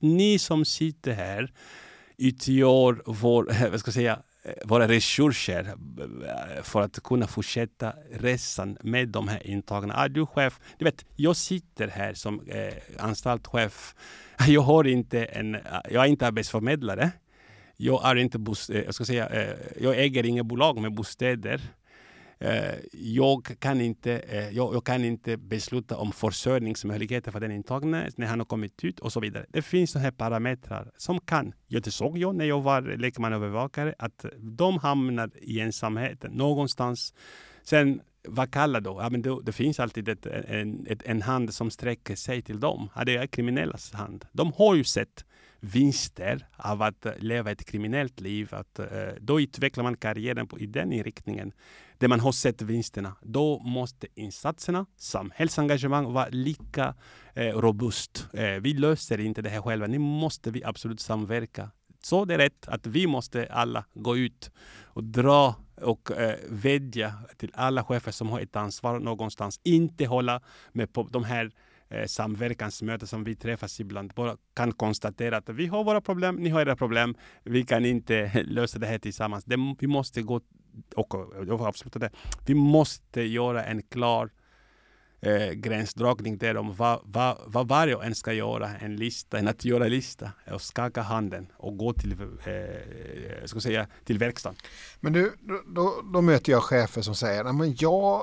ni 0.00 0.38
som 0.38 0.64
sitter 0.64 1.12
här 1.12 1.52
utgör 2.16 3.02
vår, 3.06 3.44
vad 3.70 3.80
ska 3.80 3.88
jag 3.88 3.94
säga, 3.94 4.18
Eh, 4.44 4.52
våra 4.64 4.88
resurser 4.88 5.64
eh, 5.66 6.62
för 6.62 6.80
att 6.80 7.02
kunna 7.02 7.26
fortsätta 7.26 7.92
resan 8.12 8.78
med 8.82 9.08
de 9.08 9.28
här 9.28 9.46
intagna. 9.46 9.94
Ah, 9.96 10.08
du 10.08 10.26
chef? 10.26 10.60
Du 10.78 10.84
vet, 10.84 11.04
jag 11.16 11.36
sitter 11.36 11.88
här 11.88 12.14
som 12.14 12.40
eh, 12.48 12.74
anstaltchef. 12.98 13.94
Jag, 14.46 14.60
har 14.60 14.84
inte 14.86 15.24
en, 15.24 15.54
eh, 15.54 15.60
jag 15.90 16.04
är 16.04 16.08
inte 16.08 16.26
arbetsförmedlare. 16.26 17.10
Jag, 17.76 18.10
är 18.10 18.16
inte 18.16 18.38
bos, 18.38 18.70
eh, 18.70 18.84
jag, 18.84 18.94
ska 18.94 19.04
säga, 19.04 19.28
eh, 19.28 19.56
jag 19.80 19.98
äger 19.98 20.26
inga 20.26 20.44
bolag 20.44 20.80
med 20.80 20.94
bostäder. 20.94 21.60
Eh, 22.44 22.74
jag 22.92 23.56
kan, 23.58 23.80
inte, 23.80 24.18
eh, 24.18 24.48
jag, 24.50 24.74
jag, 24.74 24.84
kan 24.84 25.04
inte 25.04 25.36
besluta 25.36 25.96
om 25.96 26.12
försörjningsmöjligheter 26.12 27.30
för 27.30 27.40
den 27.40 27.52
intagne 27.52 28.10
när 28.16 28.26
han 28.26 28.40
har 28.40 28.46
kommit 28.46 28.84
ut 28.84 29.00
och 29.00 29.12
så 29.12 29.20
vidare. 29.20 29.46
Det 29.48 29.62
finns 29.62 29.90
sådana 29.90 30.04
här 30.04 30.10
parametrar 30.10 30.90
som 30.96 31.20
kan, 31.20 31.52
det 31.68 31.90
såg 31.90 32.18
jag 32.18 32.34
när 32.34 32.44
jag 32.44 32.60
var 32.62 32.82
lekmannaövervakare 32.82 33.94
att 33.98 34.24
de 34.38 34.78
hamnar 34.78 35.30
i 35.42 35.60
ensamheten 35.60 36.32
någonstans. 36.32 37.14
Sen 37.62 38.00
vad 38.28 38.50
kallar 38.50 38.80
då? 38.80 38.98
Ja, 39.00 39.10
men 39.10 39.22
då, 39.22 39.40
det 39.40 39.52
finns 39.52 39.80
alltid 39.80 40.08
ett, 40.08 40.26
en, 40.26 40.86
ett, 40.86 41.02
en 41.04 41.22
hand 41.22 41.54
som 41.54 41.70
sträcker 41.70 42.16
sig 42.16 42.42
till 42.42 42.60
dem. 42.60 42.88
Ja, 42.94 43.04
det 43.04 43.16
är 43.16 43.26
kriminellas 43.26 43.92
hand. 43.92 44.24
De 44.32 44.52
har 44.52 44.74
ju 44.74 44.84
sett 44.84 45.24
vinster 45.64 46.46
av 46.56 46.82
att 46.82 47.06
eh, 47.06 47.12
leva 47.18 47.50
ett 47.50 47.64
kriminellt 47.64 48.20
liv. 48.20 48.48
Att, 48.54 48.78
eh, 48.78 48.86
då 49.20 49.40
utvecklar 49.40 49.84
man 49.84 49.96
karriären 49.96 50.46
på, 50.46 50.58
i 50.58 50.66
den 50.66 50.92
inriktningen 50.92 51.52
där 51.98 52.08
man 52.08 52.20
har 52.20 52.32
sett 52.32 52.62
vinsterna. 52.62 53.16
Då 53.22 53.58
måste 53.58 54.06
insatserna, 54.14 54.86
samhällsengagemang 54.96 56.12
vara 56.12 56.28
lika 56.28 56.94
eh, 57.34 57.58
robust. 57.58 58.28
Eh, 58.32 58.60
vi 58.60 58.72
löser 58.72 59.20
inte 59.20 59.42
det 59.42 59.50
här 59.50 59.62
själva. 59.62 59.86
Nu 59.86 59.98
måste 59.98 60.50
vi 60.50 60.64
absolut 60.64 61.00
samverka. 61.00 61.70
Så 62.02 62.24
det 62.24 62.34
är 62.34 62.38
rätt 62.38 62.68
att 62.68 62.86
vi 62.86 63.06
måste 63.06 63.46
alla 63.50 63.84
gå 63.94 64.16
ut 64.16 64.50
och 64.84 65.04
dra 65.04 65.54
och 65.76 66.10
eh, 66.10 66.36
vädja 66.48 67.14
till 67.36 67.50
alla 67.54 67.84
chefer 67.84 68.12
som 68.12 68.28
har 68.28 68.40
ett 68.40 68.56
ansvar 68.56 68.98
någonstans. 68.98 69.60
Inte 69.62 70.06
hålla 70.06 70.40
med 70.72 70.92
på 70.92 71.02
de 71.02 71.24
här 71.24 71.50
eh, 71.94 72.06
samverkansmöte 72.06 73.06
som 73.06 73.24
vi 73.24 73.36
träffas 73.36 73.80
ibland. 73.80 74.12
Bara 74.14 74.36
kan 74.54 74.72
konstatera 74.72 75.36
att 75.36 75.48
vi 75.48 75.66
har 75.66 75.84
våra 75.84 76.00
problem, 76.00 76.36
ni 76.36 76.48
har 76.48 76.60
era 76.60 76.76
problem. 76.76 77.14
Vi 77.42 77.64
kan 77.64 77.84
inte 77.84 78.42
lösa 78.44 78.78
det 78.78 78.86
här 78.86 78.98
tillsammans. 78.98 79.44
Det, 79.44 79.56
vi 79.78 79.86
måste 79.86 80.22
gå 80.22 80.40
och 80.94 81.14
och 81.50 81.60
avsluta 81.60 81.98
det. 81.98 82.10
Vi 82.46 82.54
måste 82.54 83.22
göra 83.22 83.64
en 83.64 83.82
klar 83.82 84.30
eh, 85.20 85.50
gränsdragning 85.52 86.38
där 86.38 86.56
om 86.56 86.74
vad, 86.74 87.00
vad, 87.04 87.38
vad 87.46 87.68
varje 87.68 88.02
en 88.02 88.14
ska 88.14 88.32
göra, 88.32 88.76
en 88.76 88.96
lista, 88.96 89.38
en 89.38 89.48
att 89.48 89.64
göra 89.64 89.88
lista 89.88 90.30
och 90.52 90.62
skaka 90.62 91.02
handen 91.02 91.52
och 91.56 91.76
gå 91.76 91.92
till, 91.92 92.12
eh, 92.12 93.44
ska 93.44 93.60
säga, 93.60 93.86
till 94.04 94.18
verkstaden. 94.18 94.58
Men 95.00 95.12
du, 95.12 95.32
då, 95.66 96.02
då 96.12 96.20
möter 96.20 96.52
jag 96.52 96.62
chefer 96.62 97.02
som 97.02 97.14
säger, 97.14 97.52
men 97.52 97.76
jag 97.78 98.22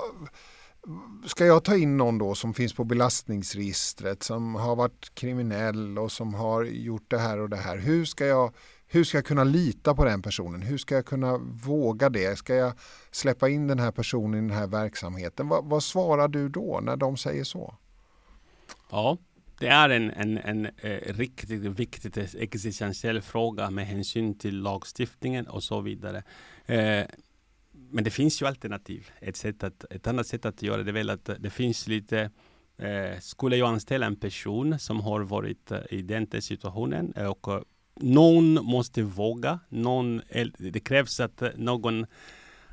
Ska 1.25 1.45
jag 1.45 1.63
ta 1.63 1.77
in 1.77 1.97
någon 1.97 2.17
då 2.17 2.35
som 2.35 2.53
finns 2.53 2.73
på 2.73 2.83
belastningsregistret 2.83 4.23
som 4.23 4.55
har 4.55 4.75
varit 4.75 5.15
kriminell 5.15 5.97
och 5.97 6.11
som 6.11 6.33
har 6.33 6.63
gjort 6.63 7.09
det 7.09 7.17
här 7.17 7.39
och 7.39 7.49
det 7.49 7.57
här. 7.57 7.77
Hur 7.77 8.05
ska 8.05 8.25
jag 8.25 8.53
hur 8.87 9.03
ska 9.03 9.17
jag 9.17 9.25
kunna 9.25 9.43
lita 9.43 9.95
på 9.95 10.05
den 10.05 10.21
personen? 10.21 10.61
Hur 10.61 10.77
ska 10.77 10.95
jag 10.95 11.05
kunna 11.05 11.37
våga 11.37 12.09
det? 12.09 12.37
Ska 12.37 12.55
jag 12.55 12.73
släppa 13.11 13.49
in 13.49 13.67
den 13.67 13.79
här 13.79 13.91
personen 13.91 14.45
i 14.45 14.47
den 14.47 14.57
här 14.57 14.67
verksamheten? 14.67 15.47
vad, 15.47 15.65
vad 15.65 15.83
svarar 15.83 16.27
du 16.27 16.49
då 16.49 16.79
när 16.83 16.95
de 16.95 17.17
säger 17.17 17.43
så? 17.43 17.75
Ja, 18.91 19.17
det 19.59 19.67
är 19.67 19.89
en, 19.89 20.11
en, 20.11 20.37
en 20.37 20.65
eh, 20.65 21.13
riktigt 21.13 21.61
viktig 21.61 22.27
existentiell 22.39 23.21
fråga 23.21 23.69
med 23.69 23.87
hänsyn 23.87 24.37
till 24.37 24.61
lagstiftningen 24.61 25.47
och 25.47 25.63
så 25.63 25.81
vidare. 25.81 26.23
Eh, 26.65 27.05
men 27.91 28.04
det 28.04 28.10
finns 28.10 28.41
ju 28.41 28.45
alternativ. 28.45 29.10
Ett, 29.19 29.36
sätt 29.36 29.63
att, 29.63 29.86
ett 29.89 30.08
annat 30.08 30.27
sätt 30.27 30.45
att 30.45 30.62
göra 30.62 30.84
det 30.84 30.91
är 30.91 30.93
väl 30.93 31.10
att 31.10 31.30
det 31.39 31.49
finns 31.49 31.88
lite 31.88 32.30
eh, 32.77 33.19
skulle 33.19 33.58
jag 33.58 33.69
anställa 33.69 34.06
en 34.06 34.15
person 34.15 34.80
som 34.80 35.01
har 35.01 35.19
varit 35.21 35.71
eh, 35.71 35.80
i 35.89 36.01
den 36.01 36.41
situationen 36.41 37.13
eh, 37.15 37.25
och 37.25 37.47
eh, 37.47 37.62
någon 37.95 38.54
måste 38.54 39.01
våga. 39.01 39.60
Någon, 39.69 40.21
det 40.58 40.80
krävs 40.80 41.19
att 41.19 41.43
någon, 41.56 42.06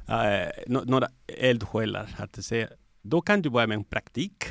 eh, 0.09 0.48
några 0.66 1.09
eldsjälar. 1.26 2.14
Att 2.18 2.44
säga, 2.44 2.68
då 3.02 3.20
kan 3.20 3.42
du 3.42 3.50
börja 3.50 3.66
med 3.66 3.74
en 3.74 3.85
praktik. 3.85 4.44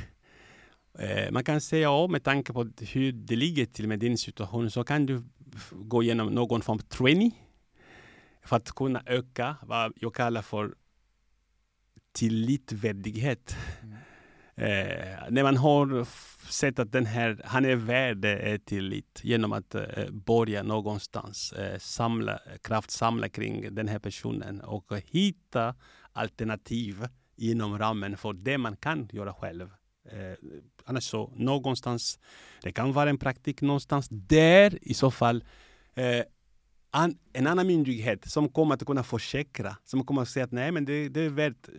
Eh, 1.00 1.32
man 1.32 1.44
kan 1.44 1.62
säga 1.62 1.84
ja, 1.84 2.08
med 2.08 2.24
tanke 2.24 2.54
på 2.54 2.70
hur 2.80 3.12
det 3.12 3.36
ligger 3.36 3.66
till 3.66 3.88
med 3.88 4.00
din 4.00 4.18
situation 4.18 4.72
så 4.72 4.84
kan 4.84 5.06
du 5.06 5.24
gå 5.72 6.04
igenom 6.04 6.28
någon 6.28 6.62
form 6.62 6.76
av 6.76 6.82
training 6.82 7.47
för 8.48 8.56
att 8.56 8.72
kunna 8.72 9.04
öka 9.06 9.56
vad 9.62 9.94
jag 9.96 10.16
kallar 10.16 10.42
för 10.42 10.76
tillitvärdlighet. 12.12 13.56
Mm. 13.84 13.98
Eh, 14.56 15.18
när 15.30 15.44
man 15.44 15.58
har 15.58 16.08
sett 16.52 16.80
att 16.80 16.92
den 16.92 17.06
här, 17.06 17.42
han 17.46 17.66
är 17.66 17.76
värd 17.76 18.26
eh, 18.26 18.58
tillit 18.58 19.22
genom 19.24 19.54
att 19.54 19.76
eh, 19.76 20.10
börja 20.12 20.64
någonstans, 20.64 21.54
eh, 21.54 21.80
samla, 21.80 22.40
kraftsamla 22.62 23.30
kring 23.30 23.76
den 23.76 23.88
här 23.88 24.00
personen 24.00 24.62
och 24.62 24.94
hitta 25.12 25.76
alternativ 26.14 27.08
inom 27.36 27.80
ramen 27.80 28.18
för 28.18 28.34
det 28.34 28.58
man 28.58 28.76
kan 28.76 29.10
göra 29.12 29.34
själv. 29.34 29.70
Eh, 30.12 30.38
annars 30.86 31.04
så 31.04 31.34
någonstans, 31.36 32.20
det 32.64 32.72
kan 32.72 32.94
vara 32.94 33.10
en 33.10 33.18
praktik 33.18 33.62
någonstans 33.62 34.08
där 34.10 34.80
i 34.82 34.94
så 34.94 35.12
fall 35.12 35.44
eh, 35.96 36.24
an, 36.98 37.18
en 37.34 37.48
annan 37.48 37.68
myndighet 37.68 38.26
som 38.26 38.50
kommer 38.50 38.76
att 38.76 38.86
kunna 38.86 39.04
försäkra, 39.04 39.78
som 39.86 40.06
kommer 40.06 40.22
att 40.22 40.30
säga 40.30 40.44
att 40.44 40.52
nej, 40.52 40.72
men 40.72 40.86
det, 40.86 41.10
det 41.10 41.22
är 41.22 41.30
värt, 41.30 41.70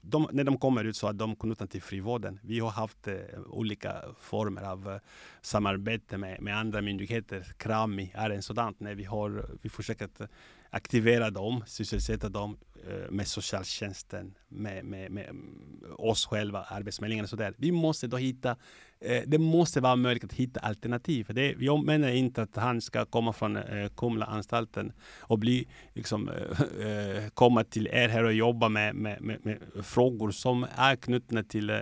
de, 0.00 0.28
när 0.32 0.44
de 0.44 0.58
kommer 0.58 0.84
ut 0.84 0.96
så 0.96 1.08
att 1.08 1.18
de 1.18 1.36
knutna 1.36 1.66
till 1.66 1.82
frivården. 1.82 2.40
Vi 2.42 2.60
har 2.60 2.70
haft 2.70 3.08
eh, 3.08 3.16
olika 3.46 4.02
former 4.20 4.62
av 4.62 4.90
eh, 4.90 5.00
samarbete 5.42 6.18
med, 6.18 6.40
med 6.42 6.58
andra 6.58 6.82
myndigheter. 6.82 7.52
Krami 7.56 8.12
är 8.14 8.30
en 8.30 8.42
sådan. 8.42 8.74
när 8.78 8.94
vi 8.94 9.04
har 9.04 9.50
vi 9.62 9.68
försöker 9.68 10.04
att 10.04 10.20
aktivera 10.70 11.30
dem, 11.30 11.64
sysselsätta 11.66 12.28
dem 12.28 12.56
eh, 12.88 13.10
med 13.10 13.28
socialtjänsten, 13.28 14.34
med, 14.48 14.84
med, 14.84 15.10
med 15.10 15.36
oss 15.96 16.26
själva, 16.26 16.62
Arbetsförmedlingen 16.62 17.24
och 17.24 17.30
sådär. 17.30 17.54
Vi 17.56 17.72
måste 17.72 18.06
då 18.06 18.16
hitta 18.16 18.56
Eh, 19.04 19.22
det 19.26 19.38
måste 19.38 19.80
vara 19.80 19.96
möjligt 19.96 20.24
att 20.24 20.32
hitta 20.32 20.60
alternativ. 20.60 21.26
Det, 21.30 21.56
jag 21.58 21.84
menar 21.84 22.08
inte 22.08 22.42
att 22.42 22.56
han 22.56 22.80
ska 22.80 23.04
komma 23.04 23.32
från 23.32 23.56
eh, 23.56 23.88
Kumlaanstalten 23.96 24.92
och 25.20 25.38
bli, 25.38 25.66
liksom, 25.94 26.28
eh, 26.28 26.86
eh, 26.86 27.28
komma 27.34 27.64
till 27.64 27.86
er 27.86 28.08
här 28.08 28.24
och 28.24 28.32
jobba 28.32 28.68
med, 28.68 28.94
med, 28.94 29.20
med, 29.20 29.46
med 29.46 29.58
frågor 29.82 30.30
som 30.30 30.66
är 30.76 30.96
knutna 30.96 31.42
till 31.42 31.70
eh, 31.70 31.76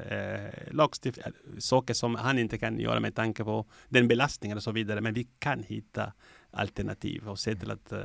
lagstiftning, 0.70 1.24
eh, 1.26 1.58
saker 1.58 1.94
som 1.94 2.14
han 2.14 2.38
inte 2.38 2.58
kan 2.58 2.80
göra 2.80 3.00
med 3.00 3.14
tanke 3.14 3.44
på 3.44 3.66
den 3.88 4.08
belastningen 4.08 4.56
och 4.56 4.62
så 4.62 4.72
vidare. 4.72 5.00
Men 5.00 5.14
vi 5.14 5.28
kan 5.38 5.62
hitta 5.62 6.12
alternativ 6.50 7.28
och 7.28 7.38
se 7.38 7.54
till 7.54 7.70
att 7.70 7.92
eh, 7.92 7.98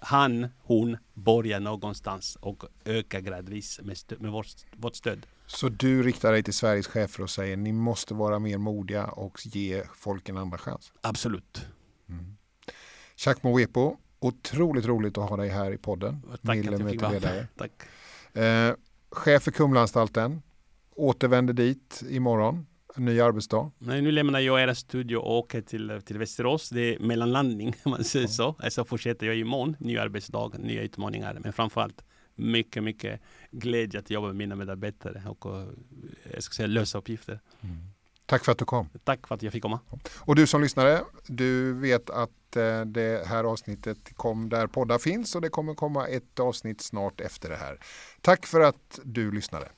han, 0.00 0.46
hon 0.58 0.96
börjar 1.14 1.60
någonstans 1.60 2.36
och 2.40 2.64
ökar 2.84 3.20
gradvis 3.20 3.80
med, 3.82 3.96
med 4.18 4.32
vårt, 4.32 4.46
vårt 4.76 4.96
stöd. 4.96 5.26
Så 5.54 5.68
du 5.68 6.02
riktar 6.02 6.32
dig 6.32 6.42
till 6.42 6.54
Sveriges 6.54 6.86
chefer 6.86 7.22
och 7.22 7.30
säger 7.30 7.56
ni 7.56 7.72
måste 7.72 8.14
vara 8.14 8.38
mer 8.38 8.58
modiga 8.58 9.06
och 9.06 9.46
ge 9.46 9.82
folk 9.94 10.28
en 10.28 10.36
andra 10.36 10.58
chans? 10.58 10.92
Absolut. 11.00 11.66
Mm. 12.08 12.36
Moepo, 13.40 13.96
otroligt 14.18 14.84
roligt 14.86 15.18
att 15.18 15.30
ha 15.30 15.36
dig 15.36 15.48
här 15.48 15.72
i 15.72 15.78
podden. 15.78 16.22
Tack 16.42 16.66
vara 16.66 17.46
Tack. 17.56 17.72
Eh, 18.42 18.74
chef 19.10 19.42
för 19.42 19.50
Kumlaanstalten, 19.50 20.42
återvänder 20.90 21.54
dit 21.54 22.02
imorgon 22.08 22.66
en 22.96 23.04
ny 23.04 23.20
arbetsdag? 23.20 23.70
Nej, 23.78 24.02
nu 24.02 24.10
lämnar 24.10 24.40
jag 24.40 24.62
era 24.62 24.74
studio 24.74 25.16
och 25.16 25.38
åker 25.38 25.60
till, 25.60 26.00
till 26.04 26.18
Västerås. 26.18 26.70
Det 26.70 26.94
är 26.94 26.98
mellanlandning 26.98 27.74
om 27.82 27.90
man 27.90 28.04
säger 28.04 28.26
så. 28.26 28.54
Så 28.70 28.84
fortsätter 28.84 29.26
jag 29.26 29.36
imorgon, 29.36 29.76
ny 29.78 29.98
arbetsdag, 29.98 30.50
nya 30.58 30.82
utmaningar. 30.82 31.38
Men 31.40 31.52
framförallt 31.52 32.04
mycket, 32.34 32.82
mycket 32.82 33.20
glädje 33.50 34.00
att 34.00 34.10
jobba 34.10 34.26
med 34.26 34.36
mina 34.36 34.56
medarbetare 34.56 35.22
och, 35.26 35.46
och 35.46 35.66
jag 36.34 36.42
ska 36.42 36.54
säga 36.54 36.66
lösa 36.66 36.98
uppgifter. 36.98 37.40
Mm. 37.60 37.76
Tack 38.26 38.44
för 38.44 38.52
att 38.52 38.58
du 38.58 38.64
kom. 38.64 38.88
Tack 39.04 39.26
för 39.26 39.34
att 39.34 39.42
jag 39.42 39.52
fick 39.52 39.62
komma. 39.62 39.80
Och 40.18 40.34
du 40.36 40.46
som 40.46 40.60
lyssnare, 40.60 41.00
du 41.26 41.72
vet 41.72 42.10
att 42.10 42.56
eh, 42.56 42.80
det 42.80 43.26
här 43.26 43.44
avsnittet 43.44 44.14
kom 44.16 44.48
där 44.48 44.66
poddar 44.66 44.98
finns 44.98 45.34
och 45.34 45.40
det 45.40 45.48
kommer 45.48 45.74
komma 45.74 46.06
ett 46.06 46.40
avsnitt 46.40 46.80
snart 46.80 47.20
efter 47.20 47.50
det 47.50 47.56
här. 47.56 47.78
Tack 48.20 48.46
för 48.46 48.60
att 48.60 49.00
du 49.04 49.30
lyssnade. 49.30 49.68